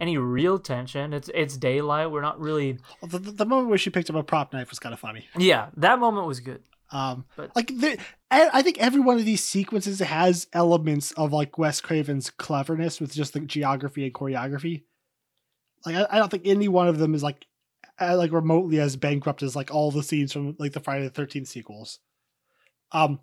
[0.00, 1.12] any real tension.
[1.12, 2.10] It's it's daylight.
[2.10, 2.78] We're not really.
[3.02, 5.26] The, the, moment where she picked up a prop knife was kind of funny.
[5.36, 6.62] Yeah, that moment was good.
[6.90, 7.98] Um, but like the,
[8.30, 13.12] I think every one of these sequences has elements of like Wes Craven's cleverness with
[13.12, 14.82] just the geography and choreography.
[15.86, 17.46] Like I, I don't think any one of them is like
[18.00, 21.10] uh, like remotely as bankrupt as like all the scenes from like the Friday the
[21.10, 22.00] Thirteenth sequels.
[22.92, 23.18] Um,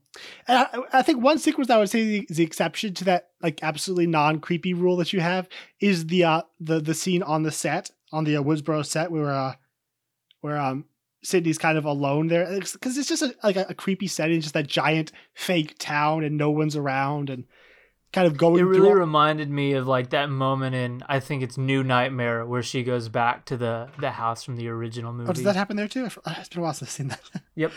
[0.49, 4.07] I, I, think one sequence I would say is the exception to that like absolutely
[4.07, 5.47] non creepy rule that you have
[5.79, 9.31] is the uh the the scene on the set on the uh, Woodsboro set where
[9.31, 9.53] uh
[10.41, 10.85] where um
[11.23, 14.55] Sidney's kind of alone there because it's, just a, like a, a, creepy setting, just
[14.55, 17.45] that giant fake town and no one's around and
[18.13, 18.59] kind of going.
[18.59, 22.45] It really all- reminded me of like that moment in I think it's New Nightmare
[22.45, 25.29] where she goes back to the the house from the original movie.
[25.29, 26.05] Oh, does that happen there too?
[26.05, 27.21] It's been a while since I've seen that.
[27.55, 27.71] Yep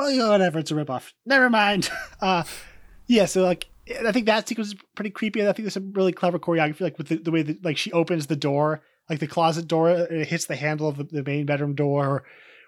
[0.00, 1.12] well, you know, whatever, it's a ripoff.
[1.26, 1.90] Never mind.
[2.22, 2.44] Uh,
[3.06, 3.66] yeah, so like,
[4.06, 5.40] I think that sequence is pretty creepy.
[5.40, 7.90] I think there's some really clever choreography, like with the, the way that like she
[7.92, 11.46] opens the door, like the closet door, it hits the handle of the, the main
[11.46, 12.24] bedroom door,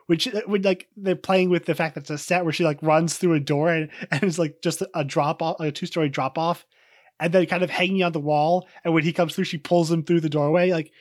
[0.06, 2.82] which would like they're playing with the fact that it's a set where she like
[2.82, 5.84] runs through a door and, and it's like just a drop off, like a two
[5.84, 6.64] story drop off,
[7.22, 8.68] and then kind of hanging on the wall.
[8.84, 10.72] And when he comes through, she pulls him through the doorway.
[10.72, 10.92] Like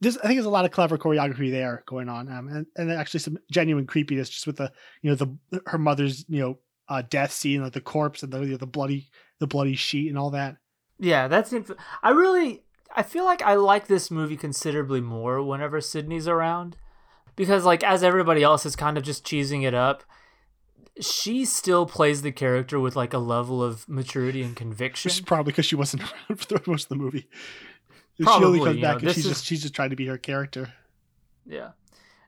[0.00, 2.90] there's, I think there's a lot of clever choreography there going on, um, and and
[2.90, 4.72] actually some genuine creepiness just with the
[5.02, 8.40] you know the her mother's you know uh, death scene, like the corpse and the
[8.40, 10.56] you know, the bloody the bloody sheet and all that.
[10.98, 11.54] Yeah, that's.
[12.02, 12.62] I really
[12.96, 16.78] I feel like I like this movie considerably more whenever Sidney's around,
[17.36, 20.02] because like as everybody else is kind of just cheesing it up,
[21.00, 25.08] she still plays the character with like a level of maturity and conviction.
[25.08, 27.28] Which is probably because she wasn't around for most of the movie.
[28.20, 29.32] Probably, she only comes back know, and she's is...
[29.32, 30.72] just she's just trying to be her character.
[31.46, 31.70] Yeah,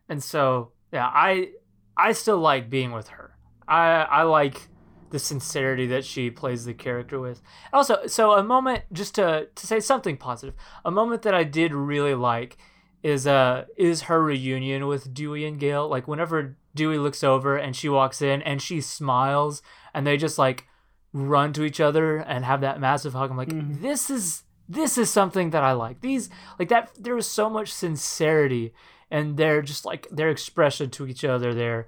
[0.09, 1.51] and so yeah, I
[1.97, 3.37] I still like being with her.
[3.69, 4.69] I I like
[5.11, 7.41] the sincerity that she plays the character with.
[7.73, 10.55] Also, so a moment just to to say something positive.
[10.85, 12.57] A moment that I did really like
[13.03, 15.87] is uh is her reunion with Dewey and Gale.
[15.87, 19.63] Like whenever Dewey looks over and she walks in and she smiles
[19.93, 20.67] and they just like
[21.13, 23.31] run to each other and have that massive hug.
[23.31, 23.81] I'm like, mm-hmm.
[23.81, 26.01] this is this is something that I like.
[26.01, 28.75] These like that there was so much sincerity
[29.11, 31.87] and they're just like their expression to each other there.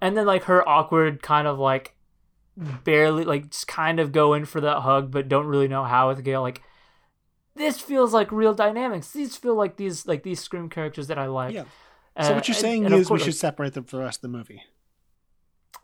[0.00, 1.96] And then like her awkward kind of like
[2.84, 6.08] barely like just kind of go in for that hug but don't really know how
[6.08, 6.60] with Gale like
[7.58, 9.10] this feels like real dynamics.
[9.10, 11.54] These feel like these like these scream characters that I like.
[11.54, 11.64] Yeah.
[12.20, 14.02] So uh, what you're saying and, and is course, we should separate them for the
[14.02, 14.62] rest of the movie.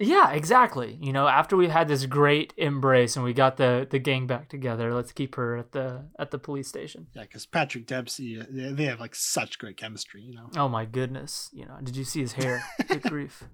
[0.00, 0.98] Yeah, exactly.
[1.00, 4.48] You know, after we had this great embrace and we got the the gang back
[4.48, 7.06] together, let's keep her at the at the police station.
[7.14, 10.22] Yeah, because Patrick Dempsey, uh, they have like such great chemistry.
[10.22, 10.50] You know.
[10.56, 11.48] Oh my goodness!
[11.52, 12.64] You know, did you see his hair?
[12.88, 13.44] Good grief.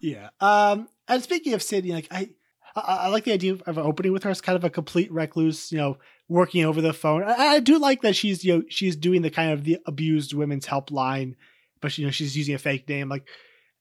[0.00, 0.30] Yeah.
[0.40, 0.88] Um.
[1.06, 2.30] And speaking of Sidney, like I,
[2.74, 5.70] I, I like the idea of opening with her as kind of a complete recluse.
[5.70, 5.98] You know,
[6.28, 7.24] working over the phone.
[7.24, 10.32] I, I do like that she's you know she's doing the kind of the abused
[10.32, 11.34] women's helpline,
[11.80, 13.08] but you know she's using a fake name.
[13.08, 13.28] Like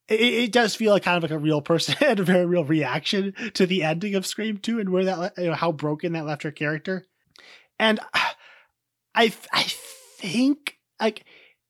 [0.08, 2.64] it, it, does feel like kind of like a real person and a very real
[2.64, 6.26] reaction to the ending of Scream 2 and where that you know how broken that
[6.26, 7.06] left her character.
[7.80, 9.64] And I I
[10.20, 11.26] think like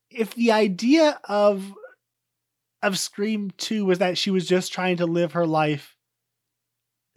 [0.10, 1.74] if the idea of
[2.84, 5.96] of Scream 2 was that she was just trying to live her life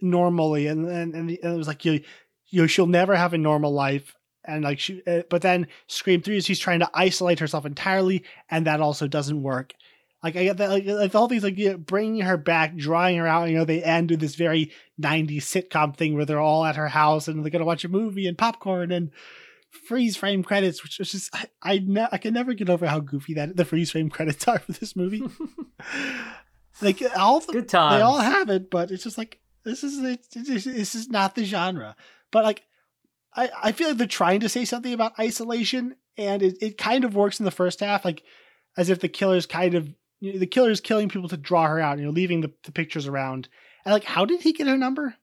[0.01, 2.01] normally and and, and it was like you
[2.49, 4.15] you know she'll never have a normal life
[4.45, 8.23] and like she, uh, but then Scream Three is she's trying to isolate herself entirely,
[8.49, 9.73] and that also doesn't work.
[10.23, 12.75] Like I get that, like, like the whole thing's like you know, bringing her back,
[12.75, 13.49] drawing her out.
[13.49, 14.71] You know, they end with this very
[15.01, 18.27] '90s sitcom thing where they're all at her house and they're gonna watch a movie
[18.27, 19.11] and popcorn and
[19.87, 22.99] freeze frame credits, which is just I I, ne- I can never get over how
[22.99, 25.23] goofy that the freeze frame credits are for this movie.
[26.81, 27.95] like all the, Good times.
[27.95, 31.95] they all have it, but it's just like this is this is not the genre.
[32.31, 32.63] But like
[33.35, 37.03] I I feel like they're trying to say something about isolation, and it, it kind
[37.03, 38.23] of works in the first half, like
[38.77, 41.79] as if the killer's kind of you know, the killer's killing people to draw her
[41.79, 43.49] out, you know, leaving the, the pictures around.
[43.83, 45.15] And like, how did he get her number?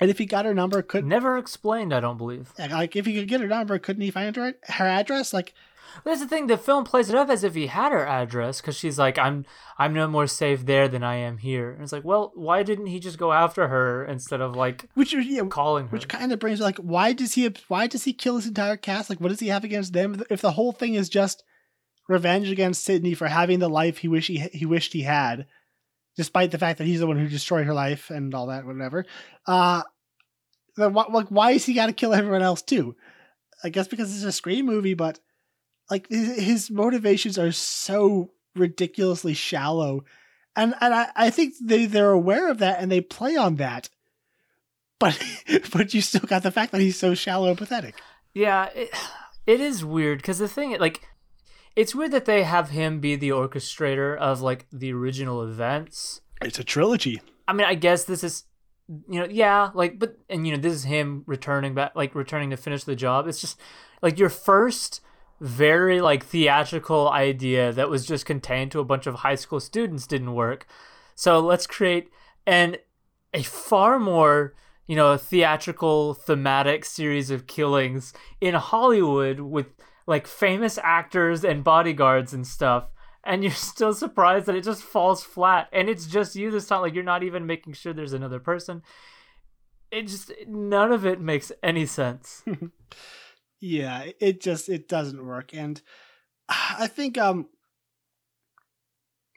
[0.00, 2.52] And if he got her number, could Never explained, I don't believe.
[2.58, 5.32] like if he could get her number, couldn't he find her her address?
[5.32, 5.54] Like,
[6.04, 6.46] That's the thing.
[6.46, 9.44] The film plays it up as if he had her address because she's like, "I'm,
[9.78, 12.86] I'm no more safe there than I am here." And it's like, well, why didn't
[12.86, 15.92] he just go after her instead of like which yeah, calling her?
[15.92, 19.10] which kind of brings like, why does he why does he kill his entire cast?
[19.10, 20.22] Like, what does he have against them?
[20.30, 21.42] If the whole thing is just
[22.08, 25.46] revenge against Sidney for having the life he wish he he wished he had,
[26.16, 29.04] despite the fact that he's the one who destroyed her life and all that, whatever.
[29.46, 29.82] Uh,
[30.76, 32.96] then why, like, why is he got to kill everyone else too?
[33.62, 35.18] I guess because it's a scream movie, but
[35.90, 40.04] like his, motivations are so ridiculously shallow,
[40.54, 43.88] and and I, I think they they're aware of that and they play on that.
[44.98, 45.20] But
[45.72, 47.94] but you still got the fact that he's so shallow and pathetic.
[48.34, 48.90] Yeah, it,
[49.46, 51.08] it is weird because the thing, like,
[51.74, 56.20] it's weird that they have him be the orchestrator of like the original events.
[56.42, 57.20] It's a trilogy.
[57.48, 58.44] I mean, I guess this is,
[59.08, 62.50] you know, yeah, like, but and you know, this is him returning back, like, returning
[62.50, 63.26] to finish the job.
[63.26, 63.58] It's just
[64.02, 65.00] like your first
[65.40, 70.06] very like theatrical idea that was just contained to a bunch of high school students
[70.06, 70.66] didn't work.
[71.14, 72.08] So let's create
[72.46, 72.76] an
[73.34, 74.54] a far more
[74.86, 79.66] you know theatrical thematic series of killings in Hollywood with
[80.06, 82.88] like famous actors and bodyguards and stuff
[83.24, 86.50] and you're still surprised that it just falls flat and it's just you.
[86.50, 88.82] This time like you're not even making sure there's another person.
[89.90, 92.42] It just none of it makes any sense
[93.60, 95.82] yeah it just it doesn't work and
[96.48, 97.46] i think um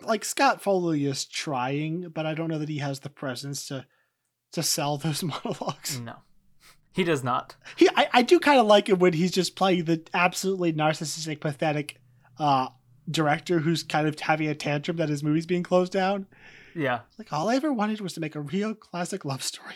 [0.03, 3.85] like scott foley is trying but i don't know that he has the presence to
[4.51, 5.99] to sell those monologues.
[5.99, 6.15] No.
[6.93, 7.55] He does not.
[7.77, 11.39] He i, I do kind of like it when he's just playing the absolutely narcissistic
[11.39, 12.01] pathetic
[12.37, 12.67] uh
[13.09, 16.27] director who's kind of having a tantrum that his movie's being closed down.
[16.75, 17.01] Yeah.
[17.17, 19.75] Like all i ever wanted was to make a real classic love story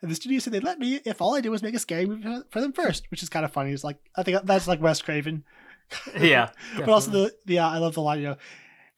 [0.00, 2.06] and the studio said they'd let me if all I did was make a scary
[2.06, 3.72] movie for them first, which is kind of funny.
[3.72, 5.44] It's like I think that's like Wes Craven.
[6.18, 8.18] yeah but also the the uh, I love the line.
[8.20, 8.36] You know,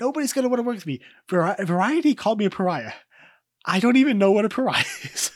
[0.01, 1.01] nobody's gonna want to work with me.
[1.29, 2.93] Vari- Variety called me a pariah.
[3.67, 5.31] I don't even know what a pariah is.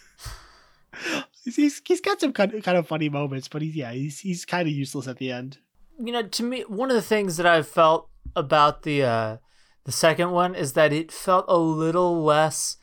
[1.45, 4.20] he's, he's he's got some kind of, kind of funny moments, but he's yeah he's
[4.20, 5.59] he's kind of useless at the end.
[5.99, 9.37] you know to me one of the things that i felt about the uh
[9.85, 12.76] the second one is that it felt a little less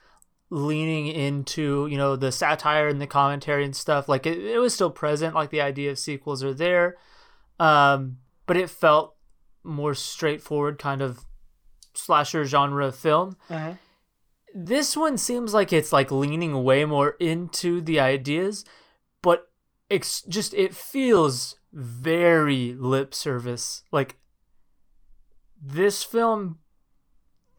[0.55, 4.73] leaning into you know the satire and the commentary and stuff like it, it was
[4.73, 6.95] still present like the idea of sequels are there.
[7.59, 9.15] Um but it felt
[9.63, 11.25] more straightforward kind of
[11.93, 13.37] slasher genre film.
[13.49, 13.73] Uh-huh.
[14.53, 18.63] this one seems like it's like leaning way more into the ideas
[19.21, 19.49] but
[19.89, 23.83] it's just it feels very lip service.
[23.91, 24.17] Like
[25.61, 26.59] this film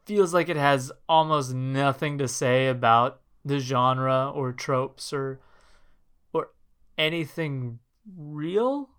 [0.06, 5.40] feels like it has almost nothing to say about the genre or tropes or
[6.32, 6.50] or
[6.96, 7.78] anything
[8.16, 8.90] real.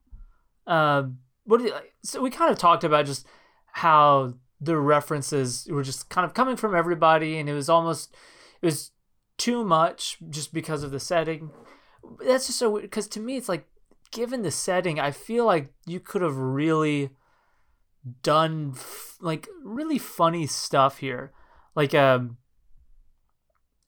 [0.66, 3.26] Um what you, so we kind of talked about just
[3.68, 8.14] how the references were just kind of coming from everybody and it was almost
[8.62, 8.92] it was
[9.38, 11.52] too much just because of the setting.
[12.26, 13.66] That's just so because to me it's like
[14.12, 17.10] given the setting i feel like you could have really
[18.22, 21.32] done f- like really funny stuff here.
[21.76, 22.38] Like um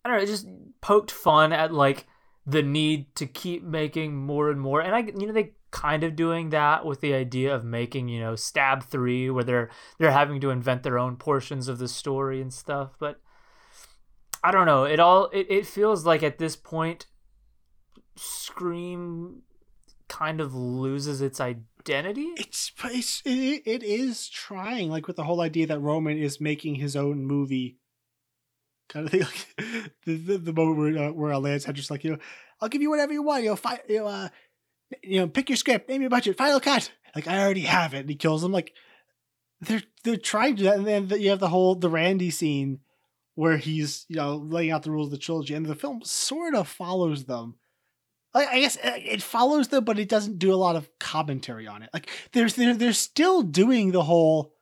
[0.03, 0.47] i don't know just
[0.82, 2.07] poked fun at like
[2.45, 4.82] the need to keep making more and more.
[4.82, 8.20] And i you know they kind of doing that with the idea of making you
[8.20, 12.41] know stab 3 where they're they're having to invent their own portions of the story
[12.41, 12.91] and stuff.
[12.99, 13.20] But
[14.43, 17.07] i don't know it all it, it feels like at this point
[18.15, 19.41] scream
[20.07, 21.65] kind of loses its identity
[22.38, 26.76] It's it's it, it is trying like with the whole idea that Roman is making
[26.76, 27.78] his own movie.
[28.90, 29.22] Kind of thing,
[29.58, 32.18] like the, the the moment where uh, where uh, Lance Henderson like you know,
[32.60, 33.44] I'll give you whatever you want.
[33.44, 34.30] You know, fi- you know, uh,
[35.04, 36.92] you know, pick your script, name your budget, final cut.
[37.16, 38.52] Like I already have it, and he kills him.
[38.52, 38.74] Like
[39.62, 42.80] they're they're trying to, that and then you have the whole the Randy scene
[43.36, 46.56] where he's you know laying out the rules of the trilogy, and the film sort
[46.56, 47.56] of follows them,
[48.34, 51.82] I guess uh, it follows them, but it doesn't do a lot of commentary on
[51.82, 51.90] it.
[51.94, 54.54] Like there's they're, they're still doing the whole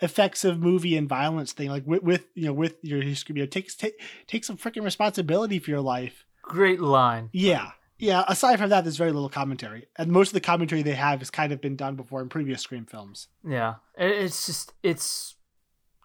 [0.00, 3.36] effects of movie and violence thing, like with, with you know with your history.
[3.36, 6.24] You know, take take take some freaking responsibility for your life.
[6.42, 7.28] Great line.
[7.32, 8.24] Yeah, yeah.
[8.26, 11.30] Aside from that, there's very little commentary, and most of the commentary they have has
[11.30, 13.28] kind of been done before in previous Scream films.
[13.48, 15.36] Yeah, it's just it's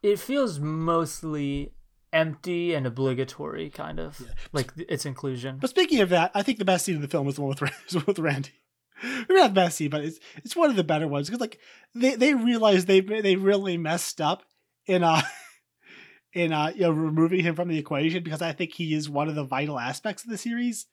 [0.03, 1.73] it feels mostly
[2.13, 5.57] empty and obligatory, kind of like th- its inclusion.
[5.59, 7.55] But speaking of that, I think the best scene in the film is the one
[7.59, 8.51] with, is with Randy.
[9.03, 11.59] Maybe not the best scene, but it's it's one of the better ones because like
[11.95, 14.43] they they realize they they really messed up
[14.85, 15.21] in uh
[16.33, 19.27] in uh you know removing him from the equation because I think he is one
[19.27, 20.85] of the vital aspects of the series.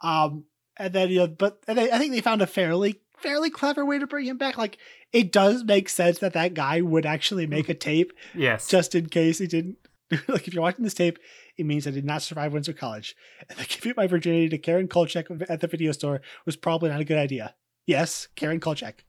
[0.00, 0.44] Um,
[0.76, 3.84] and then you know, but and they, I think they found a fairly fairly clever
[3.84, 4.58] way to bring him back.
[4.58, 4.78] Like
[5.12, 9.08] it does make sense that that guy would actually make a tape yes, just in
[9.08, 9.78] case he didn't.
[10.28, 11.18] like, if you're watching this tape,
[11.56, 13.16] it means I did not survive Windsor College.
[13.48, 17.00] And the giving my virginity to Karen Kolchak at the video store was probably not
[17.00, 17.54] a good idea.
[17.86, 19.04] Yes, Karen Kolchak.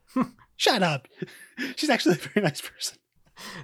[0.58, 1.08] Shut up.
[1.76, 2.98] She's actually a very nice person.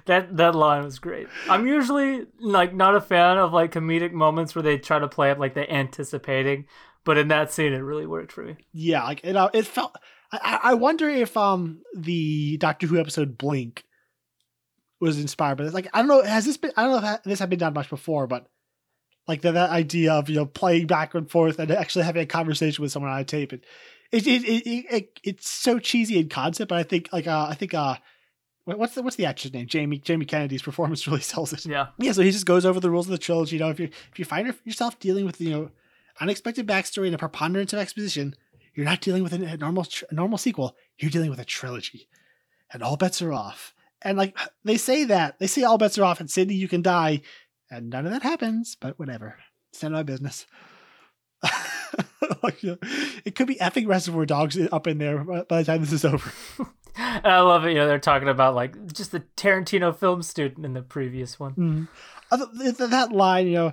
[0.06, 1.28] that that line was great.
[1.48, 5.30] I'm usually like not a fan of like comedic moments where they try to play
[5.30, 6.66] up like they're anticipating,
[7.04, 8.56] but in that scene, it really worked for me.
[8.72, 9.36] Yeah, like it.
[9.36, 9.96] Uh, it felt.
[10.32, 13.84] I I wonder if um the Doctor Who episode Blink
[15.02, 15.74] was inspired by this.
[15.74, 16.22] Like I don't know.
[16.22, 16.72] Has this been?
[16.76, 18.46] I don't know if this had been done much before, but
[19.26, 22.26] like that that idea of you know playing back and forth and actually having a
[22.26, 23.52] conversation with someone on a tape.
[23.52, 23.64] It
[24.12, 27.48] it it, it, it, it it's so cheesy in concept, but I think like uh
[27.50, 27.96] I think uh.
[28.64, 29.66] What's the what's the actor's name?
[29.66, 31.66] Jamie Jamie Kennedy's performance really sells it.
[31.66, 33.56] Yeah, Yeah, so he just goes over the rules of the trilogy.
[33.56, 35.70] You know, if you if you find yourself dealing with you know
[36.20, 38.36] unexpected backstory and a preponderance of exposition,
[38.72, 40.76] you're not dealing with a, a normal a normal sequel.
[40.96, 42.08] You're dealing with a trilogy,
[42.72, 43.74] and all bets are off.
[44.04, 46.82] And like they say that they say all bets are off, and Sidney, you can
[46.82, 47.22] die,
[47.70, 48.76] and none of that happens.
[48.80, 49.36] But whatever,
[49.72, 50.46] it's none of my business.
[52.42, 52.78] Like, you know,
[53.24, 56.32] it could be effing Reservoir Dogs up in there by the time this is over.
[56.96, 57.70] I love it.
[57.70, 61.88] You know, they're talking about like just the Tarantino film student in the previous one.
[62.32, 62.58] Mm.
[62.58, 63.72] Th- That line, you know,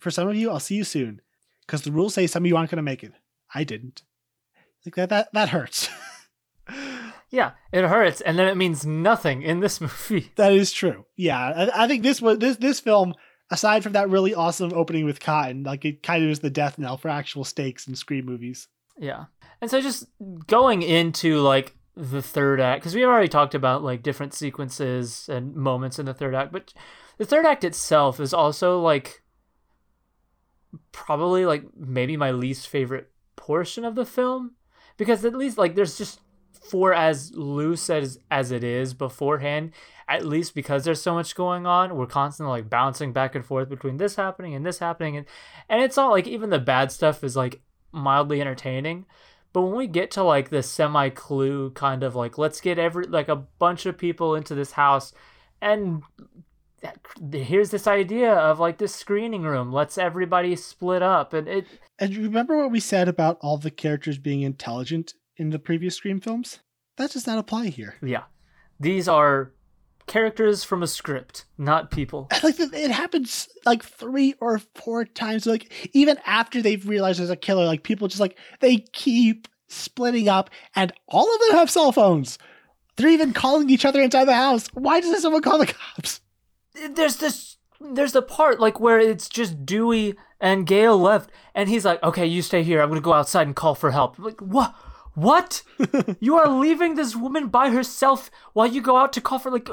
[0.00, 1.20] for some of you, I'll see you soon,
[1.66, 3.12] because the rules say some of you aren't going to make it.
[3.54, 4.02] I didn't.
[4.86, 5.88] Like that, that, that hurts.
[7.30, 10.32] Yeah, it hurts, and then it means nothing in this movie.
[10.36, 11.04] that is true.
[11.16, 13.14] Yeah, I, I think this was this this film.
[13.50, 16.78] Aside from that really awesome opening with Cotton, like it kind of is the death
[16.78, 18.68] knell for actual stakes in Scream movies.
[18.98, 19.24] Yeah.
[19.62, 20.04] And so just
[20.46, 25.30] going into like the third act, because we have already talked about like different sequences
[25.30, 26.74] and moments in the third act, but
[27.16, 29.22] the third act itself is also like
[30.92, 34.56] probably like maybe my least favorite portion of the film
[34.96, 36.20] because at least like there's just
[36.62, 39.72] for as loose as as it is beforehand
[40.08, 43.68] at least because there's so much going on we're constantly like bouncing back and forth
[43.68, 45.26] between this happening and this happening and
[45.68, 47.60] and it's all like even the bad stuff is like
[47.92, 49.06] mildly entertaining
[49.52, 53.04] but when we get to like the semi clue kind of like let's get every
[53.04, 55.12] like a bunch of people into this house
[55.60, 56.02] and
[57.32, 61.66] here's this idea of like this screening room let's everybody split up and it
[61.98, 66.20] And remember what we said about all the characters being intelligent in the previous Scream
[66.20, 66.60] films?
[66.96, 67.94] That does not apply here.
[68.02, 68.24] yeah
[68.80, 69.52] these are
[70.06, 75.46] characters from a script not people And, like it happens like three or four times.
[75.46, 80.28] Like even after they've realized there's a killer, like people just like they keep splitting
[80.28, 82.38] up, and all of them have cell phones.
[82.96, 84.66] They're even calling each other inside the house.
[84.72, 86.20] Why doesn't someone call the cops?
[86.94, 91.84] there's this there's the part like where it's just Dewey and Gale left and he's
[91.84, 94.40] like okay you stay here I'm gonna go outside and call for help I'm like
[94.40, 94.74] what
[95.20, 95.62] what?
[96.20, 99.68] You are leaving this woman by herself while you go out to call for like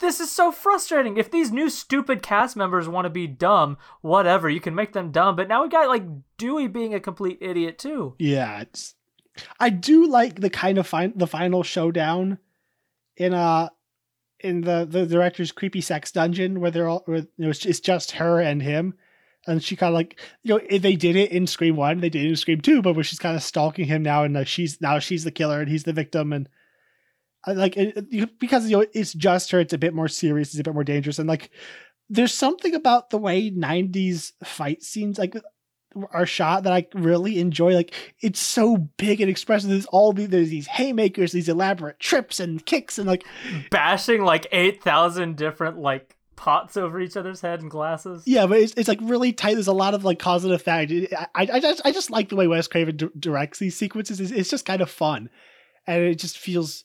[0.00, 1.16] this is so frustrating.
[1.16, 5.12] If these new stupid cast members want to be dumb whatever you can make them
[5.12, 6.04] dumb but now we got like
[6.38, 8.14] Dewey being a complete idiot too.
[8.18, 8.94] Yeah, it's.
[9.60, 12.38] I do like the kind of fin- the final showdown
[13.16, 13.68] in uh
[14.40, 17.80] in the the director's creepy sex dungeon where they're all where, you know, it's, it's
[17.80, 18.94] just her and him,
[19.46, 22.10] and she kind of like you know if they did it in Scream One, they
[22.10, 24.44] did it in Scream Two, but where she's kind of stalking him now, and uh,
[24.44, 26.48] she's now she's the killer and he's the victim, and
[27.46, 30.64] like it, because you know it's just her, it's a bit more serious, it's a
[30.64, 31.50] bit more dangerous, and like
[32.08, 35.36] there's something about the way '90s fight scenes like
[36.12, 37.74] are shot that I really enjoy.
[37.74, 39.70] Like it's so big and expressive.
[39.70, 43.24] There's all the, there's these haymakers, these elaborate trips and kicks, and like
[43.70, 48.74] bashing like 8,000 different like pots over each other's head and glasses yeah, but it's,
[48.76, 49.54] it's like really tight.
[49.54, 50.90] There's a lot of like cause and effect.
[50.92, 54.20] It- I, I just I just like the way Wes Craven di- directs these sequences.
[54.20, 55.30] It's, it's just kind of fun,
[55.86, 56.84] and it just feels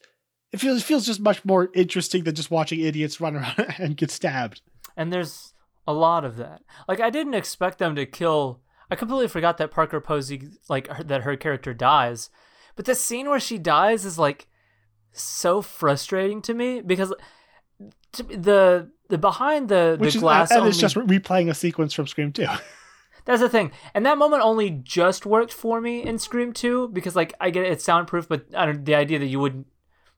[0.51, 3.97] it feels it feels just much more interesting than just watching idiots run around and
[3.97, 4.61] get stabbed.
[4.97, 5.53] and there's
[5.87, 6.61] a lot of that.
[6.87, 8.61] Like I didn't expect them to kill.
[8.89, 12.29] I completely forgot that Parker Posey like her, that her character dies,
[12.75, 14.47] but the scene where she dies is like
[15.13, 17.13] so frustrating to me because
[18.13, 21.49] to, the the behind the Which the is, uh, glass and only, it's just replaying
[21.49, 22.45] a sequence from Scream 2.
[23.26, 27.16] that's the thing, and that moment only just worked for me in Scream Two because
[27.16, 29.68] like I get it, it's soundproof, but I don't the idea that you wouldn't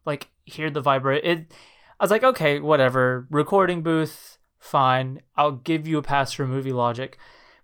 [0.06, 1.54] like hear the vibrate it.
[2.00, 5.22] I was like, okay, whatever, recording booth, fine.
[5.36, 7.18] I'll give you a pass for movie logic.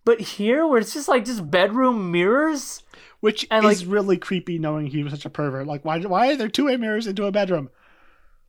[0.05, 2.83] But here, where it's just like just bedroom mirrors,
[3.19, 5.67] Which And, is like- really creepy knowing he was such a pervert.
[5.67, 7.69] Like, why, why are there two way mirrors into a bedroom?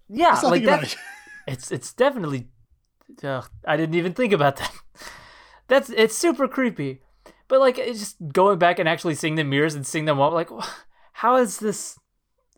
[0.09, 0.83] yeah, like that.
[0.85, 0.97] it.
[1.47, 2.47] It's it's definitely.
[3.23, 4.73] Ugh, I didn't even think about that.
[5.69, 7.01] That's it's super creepy,
[7.49, 10.33] but like it's just going back and actually seeing the mirrors and seeing them all.
[10.33, 10.49] Like,
[11.15, 11.99] how is this?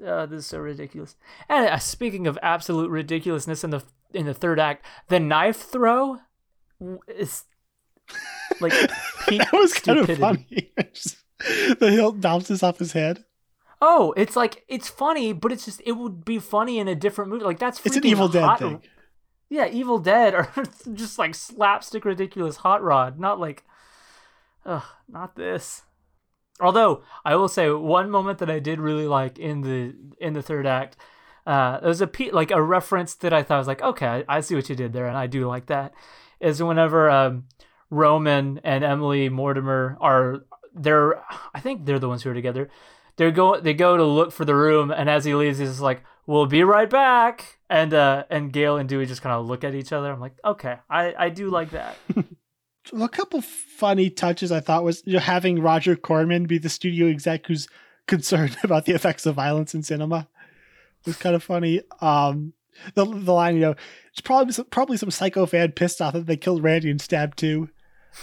[0.04, 1.14] Uh, this is so ridiculous.
[1.48, 3.82] And uh, speaking of absolute ridiculousness in the
[4.14, 6.18] in the third act, the knife throw
[7.06, 7.44] is
[8.60, 8.72] like
[9.28, 10.72] that was kind of funny.
[11.80, 13.24] The hilt bounces off his head.
[13.80, 17.30] Oh, it's like it's funny, but it's just it would be funny in a different
[17.32, 17.44] movie.
[17.44, 18.82] Like that's It's an Evil Dead hot- thing.
[19.52, 20.48] Yeah, Evil Dead or
[20.94, 23.64] just like slapstick ridiculous hot rod, not like
[24.64, 25.82] ugh, not this.
[26.58, 30.40] Although I will say one moment that I did really like in the in the
[30.40, 30.96] third act,
[31.46, 34.24] uh, there was a pe- like a reference that I thought was like, okay, I,
[34.26, 35.92] I see what you did there, and I do like that.
[36.40, 37.44] Is whenever um,
[37.90, 41.22] Roman and Emily Mortimer are they're
[41.52, 42.70] I think they're the ones who are together.
[43.16, 46.02] They go they go to look for the room, and as he leaves, he's like,
[46.26, 49.74] "We'll be right back." And uh, and Gale and Dewey just kind of look at
[49.74, 50.12] each other.
[50.12, 51.96] I'm like, okay, I I do like that.
[53.00, 57.06] a couple funny touches I thought was you know, having Roger Corman be the studio
[57.08, 57.68] exec who's
[58.06, 60.28] concerned about the effects of violence in cinema
[61.06, 61.82] was kind of funny.
[62.00, 62.52] Um,
[62.94, 63.74] the the line, you know,
[64.10, 67.36] it's probably some, probably some psycho fan pissed off that they killed Randy and Stab
[67.36, 67.68] 2.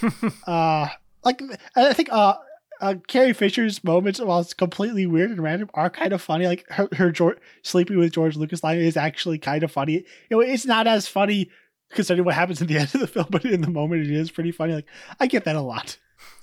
[0.47, 0.87] uh,
[1.23, 1.41] like
[1.75, 2.35] I think uh,
[2.81, 6.47] uh, Carrie Fisher's moments, while it's completely weird and random, are kind of funny.
[6.47, 9.93] Like her her George, sleeping with George Lucas line is actually kind of funny.
[9.93, 11.49] You know, it's not as funny
[11.91, 14.31] considering what happens at the end of the film, but in the moment it is
[14.31, 14.73] pretty funny.
[14.73, 14.87] Like
[15.19, 15.97] I get that a lot.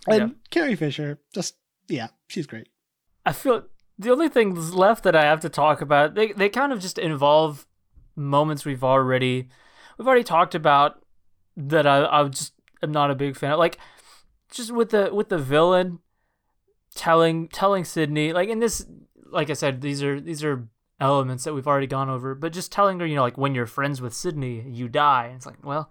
[0.09, 0.28] And Yeah.
[0.51, 1.57] Carrie Fisher, just
[1.89, 2.68] yeah, she's great.
[3.24, 3.64] I feel
[3.99, 6.99] the only things left that I have to talk about they they kind of just
[6.99, 7.66] involve
[8.14, 9.49] moments we've already
[9.99, 11.03] we've already talked about
[11.57, 13.59] that I I just am not a big fan of.
[13.59, 13.78] Like
[14.51, 16.01] just with the with the villain
[16.97, 18.84] telling telling Sidney like in this
[19.30, 20.68] like I said these are these are
[20.99, 23.66] elements that we've already gone over, but just telling her you know like when you're
[23.66, 25.32] friends with Sidney you die.
[25.36, 25.90] It's like well.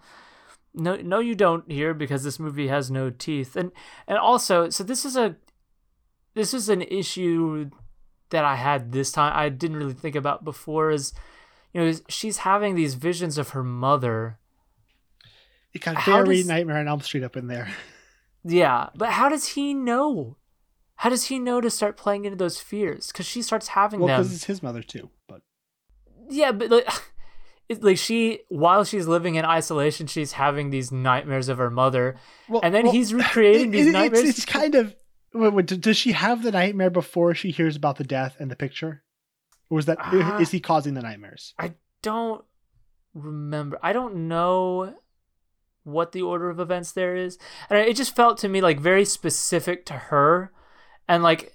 [0.77, 3.71] No, no, you don't here because this movie has no teeth, and
[4.07, 5.37] and also, so this is a
[6.33, 7.69] this is an issue
[8.29, 11.13] that I had this time I didn't really think about before is
[11.73, 14.37] you know she's having these visions of her mother.
[15.73, 17.69] It got very does- Nightmare on Elm Street up in there.
[18.47, 20.35] Yeah, but how does he know?
[20.97, 23.07] How does he know to start playing into those fears?
[23.07, 24.21] Because she starts having Well, them.
[24.21, 25.09] because it's his mother too.
[25.27, 25.41] But
[26.29, 26.87] Yeah, but like,
[27.69, 32.15] it's like she while she's living in isolation, she's having these nightmares of her mother,
[32.47, 34.23] well, and then well, he's recreating it- these it- nightmares.
[34.29, 34.95] It's, it's kind of.
[35.33, 38.55] Wait, wait, does she have the nightmare before she hears about the death and the
[38.55, 39.03] picture?
[39.69, 40.37] Or was that Ah.
[40.39, 41.53] is he causing the nightmares?
[41.59, 42.45] I don't
[43.13, 43.77] remember.
[43.83, 44.95] I don't know
[45.83, 47.37] what the order of events there is.
[47.69, 50.51] And it just felt to me like very specific to her.
[51.07, 51.51] And like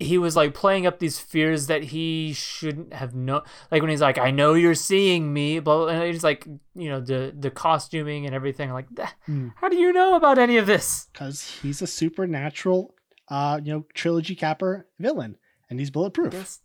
[0.00, 3.40] he was like playing up these fears that he shouldn't have known.
[3.70, 6.88] Like when he's like, I know you're seeing me, blah, blah, and it's like, you
[6.88, 8.70] know, the the costuming and everything.
[8.72, 9.48] Like, "That- Hmm.
[9.56, 11.08] how do you know about any of this?
[11.12, 12.94] Because he's a supernatural,
[13.28, 15.36] uh, you know, trilogy capper villain,
[15.68, 16.30] and he's bulletproof.
[16.32, 16.60] This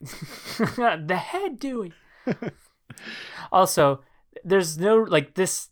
[0.76, 1.92] the head Dewey.
[3.52, 4.02] also,
[4.44, 5.68] there's no like this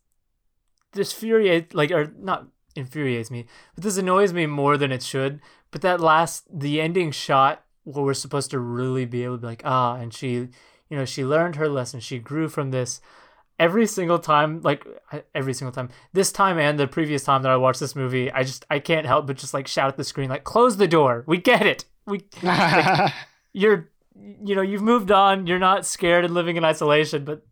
[0.92, 2.46] this fury, like or not
[2.76, 5.40] infuriates me, but this annoys me more than it should.
[5.70, 9.46] But that last the ending shot where we're supposed to really be able to be
[9.46, 10.48] like, ah, and she
[10.88, 13.00] you know, she learned her lesson, she grew from this.
[13.58, 14.86] Every single time, like
[15.34, 18.42] every single time, this time and the previous time that I watched this movie, I
[18.42, 21.24] just I can't help but just like shout at the screen, like, close the door.
[21.26, 21.84] We get it.
[22.06, 22.24] We
[23.52, 27.44] you're you know you've moved on you're not scared and living in isolation but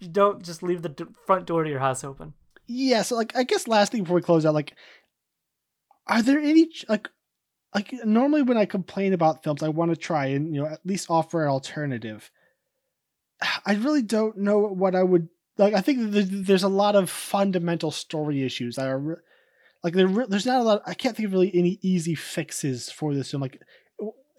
[0.00, 2.34] you don't just leave the d- front door to your house open
[2.66, 3.02] yeah.
[3.02, 4.74] So, like, I guess last thing before we close out, like,
[6.06, 7.08] are there any like,
[7.74, 10.84] like normally when I complain about films, I want to try and you know at
[10.84, 12.30] least offer an alternative.
[13.66, 15.28] I really don't know what I would
[15.58, 15.74] like.
[15.74, 19.22] I think th- th- there's a lot of fundamental story issues that are
[19.82, 20.08] like there.
[20.26, 20.82] There's not a lot.
[20.86, 23.42] I can't think of really any easy fixes for this film.
[23.42, 23.60] Like,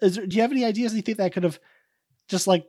[0.02, 0.92] is there, do you have any ideas?
[0.92, 1.60] Do you think that could have
[2.28, 2.66] just like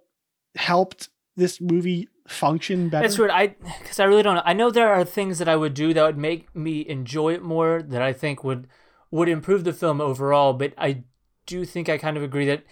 [0.56, 3.07] helped this movie function better.
[3.07, 3.31] That's weird.
[3.31, 3.47] I
[3.80, 4.35] because I really don't.
[4.35, 4.43] know.
[4.45, 7.41] I know there are things that I would do that would make me enjoy it
[7.41, 7.81] more.
[7.81, 8.68] That I think would
[9.11, 10.53] would improve the film overall.
[10.53, 11.03] But I
[11.45, 12.64] do think I kind of agree that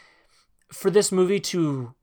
[0.71, 1.93] for this movie to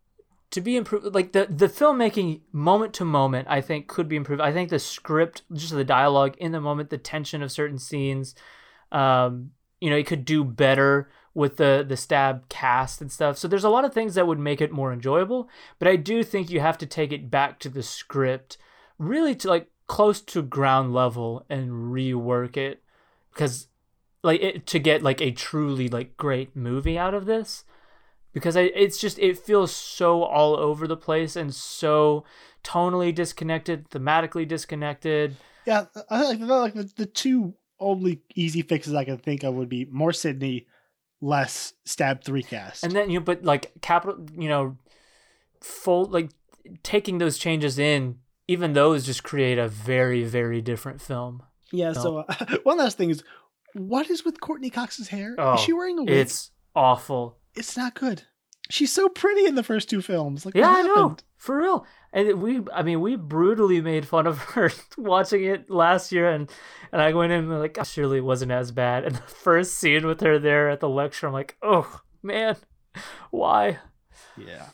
[0.51, 4.41] to be improved, like the the filmmaking moment to moment, I think could be improved.
[4.41, 8.35] I think the script, just the dialogue in the moment, the tension of certain scenes,
[8.93, 9.51] um,
[9.81, 13.37] you know, it could do better with the the stab cast and stuff.
[13.37, 15.49] So there's a lot of things that would make it more enjoyable,
[15.79, 18.57] but I do think you have to take it back to the script,
[18.99, 22.83] really to like close to ground level and rework it
[23.33, 23.69] because
[24.23, 27.65] like it, to get like a truly like great movie out of this
[28.33, 32.25] because I, it's just it feels so all over the place and so
[32.63, 35.37] tonally disconnected, thematically disconnected.
[35.67, 39.69] Yeah, I like, like the, the two only easy fixes I can think of would
[39.69, 40.67] be more Sidney,
[41.25, 42.85] less stab three cast.
[42.85, 44.77] And then you know, but like capital, you know,
[45.61, 46.31] full like
[46.83, 51.43] taking those changes in, even those just create a very very different film.
[51.73, 51.93] yeah.
[51.93, 53.25] So uh, one last thing is,
[53.73, 55.35] what is with Courteney Cox's hair?
[55.39, 56.11] Oh, is she wearing a wig?
[56.11, 57.39] It's awful.
[57.55, 58.23] It's not good.
[58.71, 60.47] She's so pretty in the first two films.
[60.47, 61.87] Like, Yeah, what I know for real.
[62.13, 66.51] And we, I mean, we brutally made fun of her watching it last year, and
[66.93, 69.05] and I went in and like, "Oh, surely it wasn't as bad.
[69.05, 72.57] And the first scene with her there at the lecture, I'm like, oh man,
[73.31, 73.79] why?
[74.37, 74.67] Yeah.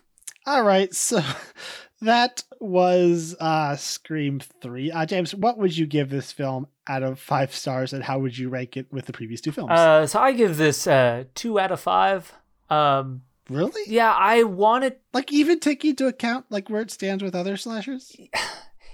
[0.46, 0.94] All right.
[0.94, 1.20] So
[2.00, 4.92] that was uh Scream 3.
[4.92, 8.36] Uh James, what would you give this film out of 5 stars and how would
[8.36, 9.72] you rank it with the previous two films?
[9.72, 12.32] Uh, so I give this uh two out of five.
[12.68, 13.82] Um, really?
[13.86, 18.16] yeah, I wanted Like even taking into account like where it stands with other slashers?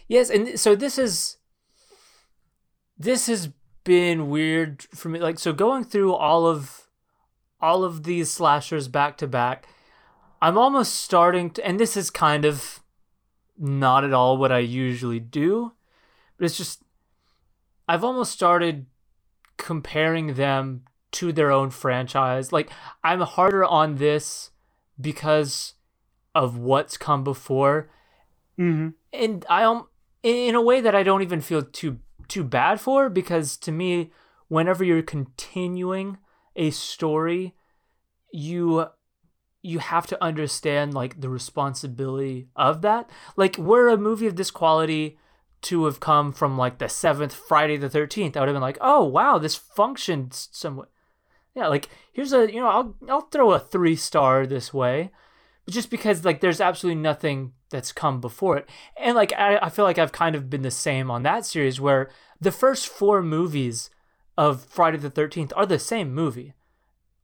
[0.09, 1.39] Yes, and so this is
[2.97, 3.49] this has
[3.83, 5.19] been weird for me.
[5.19, 6.87] Like so going through all of
[7.61, 9.67] all of these slashers back to back,
[10.41, 12.81] I'm almost starting to and this is kind of
[13.59, 15.73] not at all what I usually do,
[16.39, 16.83] but it's just
[17.89, 18.87] I've almost started
[19.57, 20.83] comparing them
[21.17, 22.53] to their own franchise.
[22.53, 22.71] Like
[23.03, 24.51] I'm harder on this
[25.01, 25.75] because
[26.35, 27.89] of what's come before
[28.59, 28.95] Mhm.
[29.13, 29.89] and I um
[30.23, 31.99] in a way that I don't even feel too
[32.29, 34.11] too bad for because to me
[34.49, 36.19] whenever you're continuing
[36.57, 37.55] a story
[38.33, 38.87] you
[39.63, 44.51] you have to understand like the responsibility of that like were a movie of this
[44.51, 45.19] quality
[45.63, 48.79] to have come from like the seventh Friday the 13th I would have been like
[48.81, 50.91] oh wow this functioned somewhat
[51.57, 55.11] yeah like here's a you know I'll I'll throw a 3 star this way
[55.69, 58.69] just because like there's absolutely nothing that's come before it.
[58.97, 61.81] And like I, I feel like i've kind of been the same on that series
[61.81, 62.11] where
[62.41, 63.91] the first four movies
[64.39, 66.53] of friday the 13th are the same movie.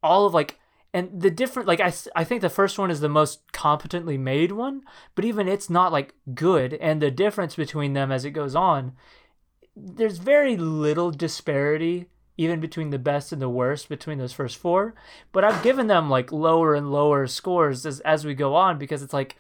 [0.02, 0.59] All of like
[0.94, 4.52] and the different like I, I think the first one is the most competently made
[4.52, 4.82] one
[5.14, 8.92] but even it's not like good and the difference between them as it goes on
[9.74, 12.09] there's very little disparity
[12.43, 14.94] even between the best and the worst between those first four
[15.32, 19.02] but i've given them like lower and lower scores as, as we go on because
[19.02, 19.36] it's like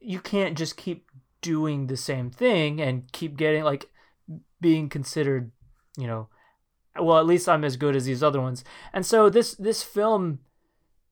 [0.00, 1.06] you can't just keep
[1.40, 3.90] doing the same thing and keep getting like
[4.60, 5.50] being considered
[5.96, 6.28] you know
[7.00, 8.64] well at least i'm as good as these other ones.
[8.92, 10.40] And so this this film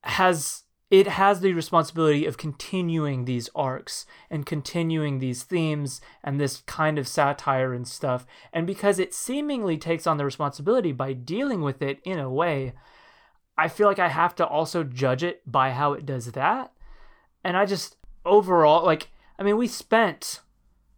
[0.03, 0.64] has
[0.95, 7.01] it has the responsibility of continuing these arcs and continuing these themes and this kind
[7.01, 8.25] of satire and stuff.
[8.53, 12.75] And because it seemingly takes on the responsibility by dealing with it in a way
[13.59, 16.73] i feel like i have to also judge it by how it does that.
[17.43, 20.43] And i just overall like i mean we spent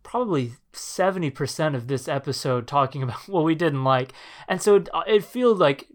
[0.03, 4.13] probably 70% of this episode talking about what we didn't like.
[4.47, 5.89] And so it, it feels like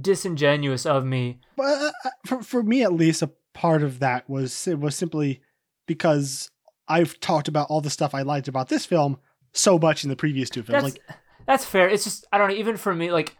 [0.00, 1.40] disingenuous of me.
[1.56, 4.96] But uh, uh, for, for me at least a part of that was it was
[4.96, 5.40] simply
[5.86, 6.50] because
[6.86, 9.18] I've talked about all the stuff I liked about this film
[9.52, 10.82] so much in the previous two films.
[10.82, 11.88] that's like that's fair.
[11.88, 12.54] It's just I don't know.
[12.54, 13.36] Even for me, like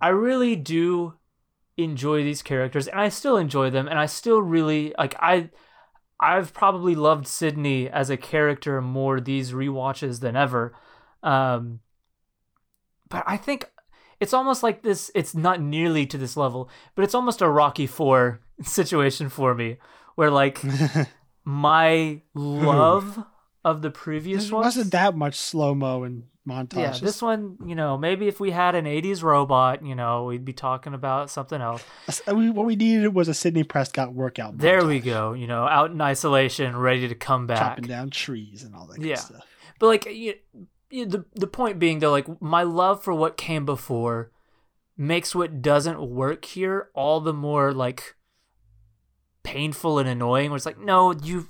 [0.00, 1.14] I really do
[1.76, 5.50] enjoy these characters, and I still enjoy them, and I still really like I.
[6.22, 10.74] I've probably loved Sidney as a character more these rewatches than ever,
[11.22, 11.80] um,
[13.08, 13.70] but I think
[14.20, 15.10] it's almost like this.
[15.14, 19.78] It's not nearly to this level, but it's almost a Rocky Four situation for me,
[20.14, 20.60] where like
[21.44, 23.24] my love
[23.64, 26.76] of the previous there ones wasn't that much slow mo and montage.
[26.76, 30.44] yeah, this one, you know, maybe if we had an 80s robot, you know, we'd
[30.44, 31.84] be talking about something else.
[32.26, 34.58] uh, what we needed was a Sidney Prescott workout.
[34.58, 37.58] There we go, you know, out in isolation, ready to come back.
[37.58, 39.00] chopping down trees and all that.
[39.00, 39.20] Yeah.
[39.78, 40.34] But like you,
[40.90, 44.30] the the point being though, like my love for what came before
[44.96, 48.16] makes what doesn't work here all the more like
[49.42, 50.50] painful and annoying.
[50.50, 51.48] Where it's like, no, you,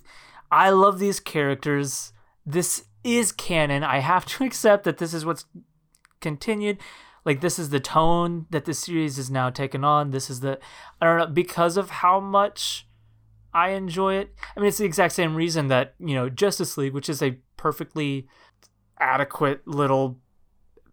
[0.51, 2.13] I love these characters.
[2.47, 3.83] This is canon.
[3.83, 5.47] I have to accept that this is what's
[6.21, 6.79] continued.
[7.25, 10.11] Like this is the tone that the series is now taken on.
[10.11, 10.59] This is the
[11.01, 12.87] I don't know because of how much
[13.53, 14.35] I enjoy it.
[14.57, 17.39] I mean, it's the exact same reason that you know Justice League, which is a
[17.57, 18.27] perfectly
[19.01, 20.19] adequate little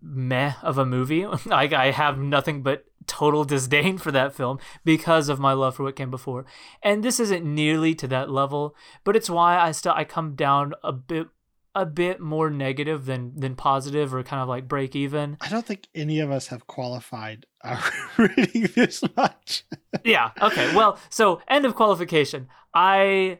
[0.02, 1.26] meh of a movie.
[1.46, 5.84] like I have nothing but total disdain for that film because of my love for
[5.84, 6.46] what came before.
[6.84, 10.74] And this isn't nearly to that level, but it's why I still I come down
[10.84, 11.28] a bit
[11.76, 15.38] a bit more negative than than positive or kind of like break even.
[15.42, 17.80] I don't think any of us have qualified our
[18.18, 19.64] reading this much.
[20.04, 20.32] yeah.
[20.42, 20.76] Okay.
[20.76, 22.48] Well, so end of qualification.
[22.74, 23.40] I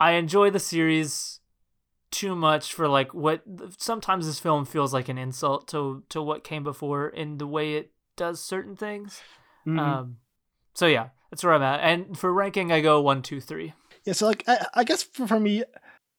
[0.00, 1.33] I enjoy the series
[2.14, 3.42] too much for like what
[3.78, 7.74] sometimes this film feels like an insult to to what came before in the way
[7.74, 9.20] it does certain things.
[9.66, 9.78] Mm-hmm.
[9.78, 10.16] Um,
[10.74, 11.80] so yeah, that's where I'm at.
[11.80, 13.74] And for ranking, I go one, two, three.
[14.04, 14.12] Yeah.
[14.12, 15.64] So like, I, I guess for, for me,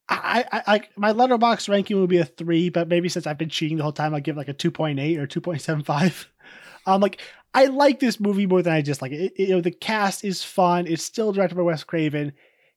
[0.09, 3.49] I, I, I, my Letterboxd ranking would be a three, but maybe since I've been
[3.49, 6.25] cheating the whole time, I'll give like a 2.8 or 2.75.
[6.87, 7.19] Um, like
[7.55, 9.33] I like this movie more than I just like it.
[9.37, 9.47] it.
[9.47, 10.85] You know, the cast is fun.
[10.85, 12.31] It's still directed by Wes Craven.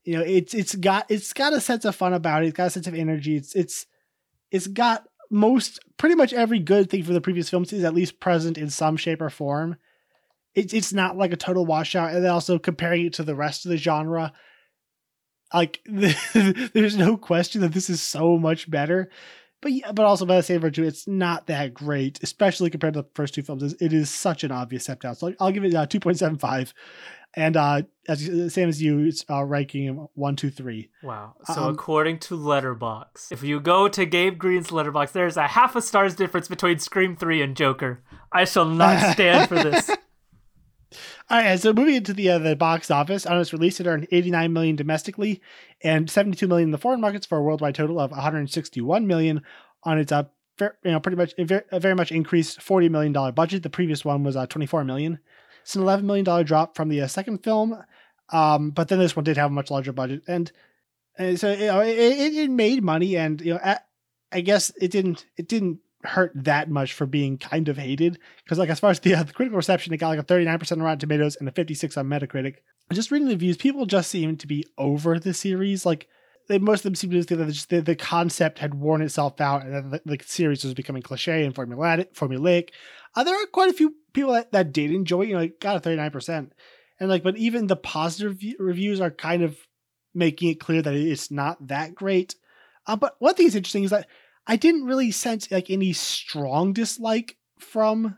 [0.04, 2.48] You know, it's it's got it's got a sense of fun about it.
[2.48, 3.36] It's got a sense of energy.
[3.36, 3.86] It's it's
[4.50, 8.20] it's got most pretty much every good thing from the previous films is at least
[8.20, 9.76] present in some shape or form.
[10.54, 13.66] It's it's not like a total washout, and then also comparing it to the rest
[13.66, 14.32] of the genre,
[15.52, 19.10] like there's no question that this is so much better.
[19.60, 23.02] But yeah, but also by the same virtue, it's not that great, especially compared to
[23.02, 23.74] the first two films.
[23.80, 25.16] It is such an obvious step down.
[25.16, 26.72] So I'll give it uh, two point seven five,
[27.34, 30.90] and uh, as same as you, it's uh, ranking one, two, three.
[31.02, 31.34] Wow.
[31.44, 35.74] So um, according to Letterboxd, if you go to Gabe Green's Letterboxd, there's a half
[35.74, 38.02] a star's difference between Scream three and Joker.
[38.32, 39.90] I shall not stand for this.
[41.30, 44.08] All right, so moving into the uh, the box office, on its release, it earned
[44.10, 45.42] 89 million domestically
[45.82, 49.42] and 72 million in the foreign markets for a worldwide total of 161 million
[49.84, 50.24] on its uh,
[50.58, 51.44] you know pretty much a
[51.78, 53.62] very, much increased 40 million dollar budget.
[53.62, 55.18] The previous one was uh, 24 million.
[55.62, 57.76] It's an 11 million dollar drop from the uh, second film,
[58.30, 60.50] um, but then this one did have a much larger budget, and,
[61.18, 63.76] and so you know, it, it, made money, and you know,
[64.32, 68.18] I guess it didn't it didn't hurt that much for being kind of hated.
[68.44, 70.72] Because like as far as the, uh, the critical reception it got like a 39%
[70.72, 72.56] on rotten tomatoes and a 56 on metacritic.
[72.92, 75.84] Just reading the reviews people just seem to be over the series.
[75.84, 76.08] Like
[76.48, 79.64] they, most of them seem to think that the, the concept had worn itself out
[79.64, 82.70] and that the, the series was becoming cliche and formulaic formulaic.
[83.14, 85.60] Uh, there are quite a few people that, that did enjoy it you know it
[85.60, 86.50] got a 39%
[87.00, 89.58] and like but even the positive reviews are kind of
[90.14, 92.34] making it clear that it's not that great.
[92.86, 94.08] Uh, but one thing that's interesting is that
[94.48, 98.16] I didn't really sense like any strong dislike from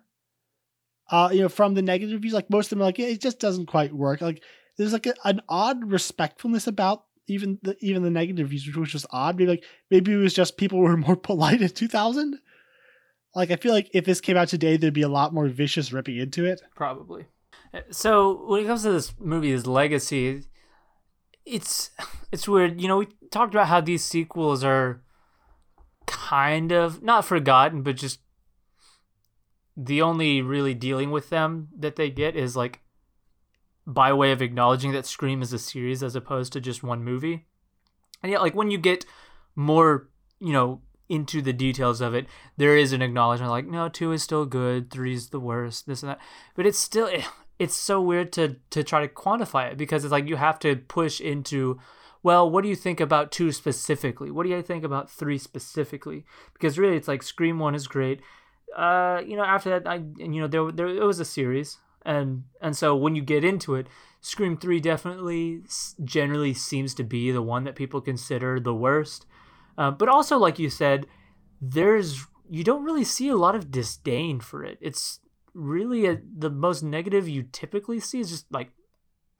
[1.11, 2.33] uh you know from the negative reviews.
[2.33, 4.21] Like most of them are like it just doesn't quite work.
[4.21, 4.43] Like
[4.79, 8.93] there's like a, an odd respectfulness about even the even the negative reviews, which was
[8.93, 9.37] just odd.
[9.37, 12.39] Maybe like maybe it was just people were more polite in 2000.
[13.35, 15.93] Like I feel like if this came out today, there'd be a lot more vicious
[15.93, 16.63] ripping into it.
[16.75, 17.27] Probably.
[17.91, 20.45] So when it comes to this movie's legacy,
[21.45, 21.91] it's
[22.33, 22.81] it's weird.
[22.81, 25.03] You know, we talked about how these sequels are
[26.11, 28.19] kind of not forgotten, but just
[29.77, 32.81] the only really dealing with them that they get is like
[33.87, 37.47] by way of acknowledging that Scream is a series as opposed to just one movie.
[38.23, 39.07] And yet, like when you get
[39.55, 40.09] more,
[40.41, 42.27] you know, into the details of it,
[42.57, 46.03] there is an acknowledgement like, no, two is still good, three is the worst, this
[46.03, 46.21] and that.
[46.55, 47.09] But it's still,
[47.59, 50.77] it's so weird to to try to quantify it because it's like you have to
[50.77, 51.79] push into
[52.23, 54.31] well, what do you think about two specifically?
[54.31, 56.25] What do you think about three specifically?
[56.53, 58.21] Because really, it's like Scream One is great.
[58.77, 62.45] Uh, you know, after that, I you know there there it was a series, and
[62.61, 63.87] and so when you get into it,
[64.21, 65.63] Scream Three definitely
[66.05, 69.27] generally seems to be the one that people consider the worst.
[69.79, 71.07] Uh, but also, like you said,
[71.61, 74.77] there's you don't really see a lot of disdain for it.
[74.81, 75.21] It's
[75.55, 78.71] really a, the most negative you typically see is just like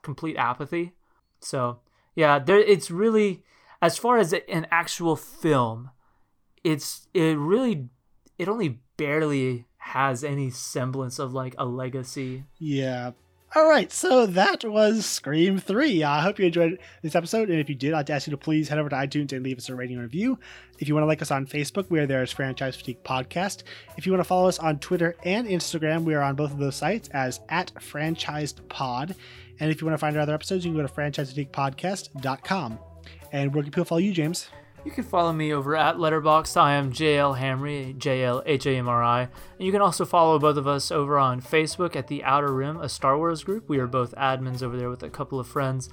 [0.03, 0.95] complete apathy.
[1.41, 1.81] So
[2.15, 3.43] yeah, there it's really
[3.83, 5.91] as far as an actual film,
[6.63, 7.89] it's it really
[8.39, 12.45] it only barely has any semblance of like a legacy.
[12.59, 13.13] Yeah.
[13.53, 16.05] All right, so that was Scream 3.
[16.05, 18.69] I hope you enjoyed this episode, and if you did, I'd ask you to please
[18.69, 20.39] head over to iTunes and leave us a rating and review.
[20.79, 23.65] If you want to like us on Facebook, we are there as Franchise Fatigue Podcast.
[23.97, 26.59] If you want to follow us on Twitter and Instagram, we are on both of
[26.59, 29.17] those sites as at Franchised Pod.
[29.61, 32.79] And if you want to find our other episodes, you can go to franchisefatiguepodcast.com.
[33.33, 34.49] And where can people follow you, James?
[34.85, 36.57] You can follow me over at Letterboxd.
[36.57, 39.23] I am JL Hamry, J L H A M R I.
[39.23, 42.81] And you can also follow both of us over on Facebook at the Outer Rim,
[42.81, 43.69] a Star Wars group.
[43.69, 45.91] We are both admins over there with a couple of friends.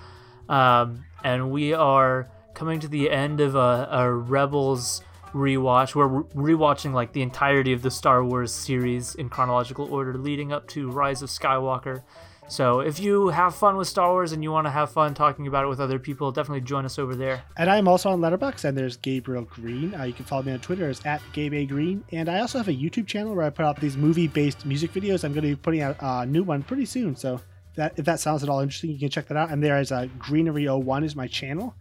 [0.47, 5.03] Um, and we are coming to the end of a, a Rebels
[5.33, 5.93] rewatch.
[5.93, 10.53] We're re- rewatching like the entirety of the Star Wars series in chronological order, leading
[10.53, 12.03] up to Rise of Skywalker.
[12.49, 15.47] So if you have fun with Star Wars and you want to have fun talking
[15.47, 17.43] about it with other people, definitely join us over there.
[17.57, 19.93] And I'm also on Letterboxd, and there's Gabriel Green.
[19.93, 21.67] Uh, you can follow me on Twitter as at Gabe.
[21.67, 22.05] Green.
[22.13, 25.25] And I also have a YouTube channel where I put out these movie-based music videos.
[25.25, 27.15] I'm going to be putting out a new one pretty soon.
[27.15, 27.43] So if
[27.75, 29.51] that if that sounds at all interesting, you can check that out.
[29.51, 31.75] And there is a Greenery01 is my channel.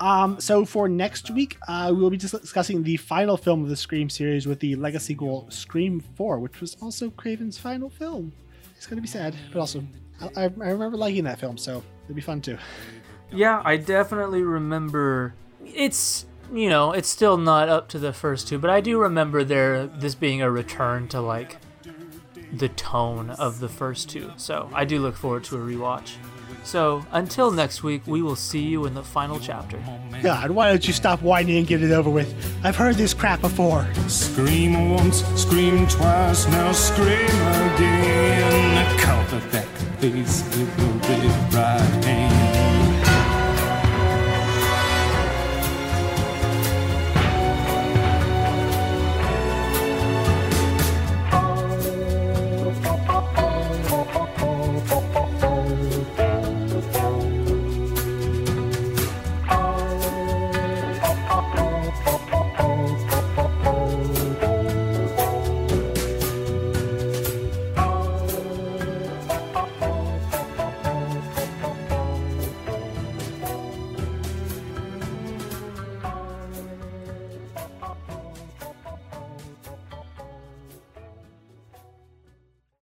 [0.00, 3.76] Um, so for next week, uh, we will be discussing the final film of the
[3.76, 8.32] Scream series with the legacy sequel Scream 4, which was also Craven's final film.
[8.78, 9.84] It's going to be sad, but also
[10.36, 12.56] I, I remember liking that film, so it'd be fun too.
[13.32, 15.34] Yeah, I definitely remember.
[15.66, 19.42] It's you know it's still not up to the first two, but I do remember
[19.42, 21.58] there this being a return to like
[22.52, 24.32] the tone of the first two.
[24.36, 26.14] So I do look forward to a rewatch.
[26.64, 29.78] So until next week, we will see you in the final chapter.
[30.22, 32.34] God, why don't you stop whining and get it over with?
[32.62, 33.86] I've heard this crap before.
[34.06, 38.98] Scream once, scream twice, now scream again.
[38.98, 39.68] Cover that
[40.00, 42.57] face with your red right hand.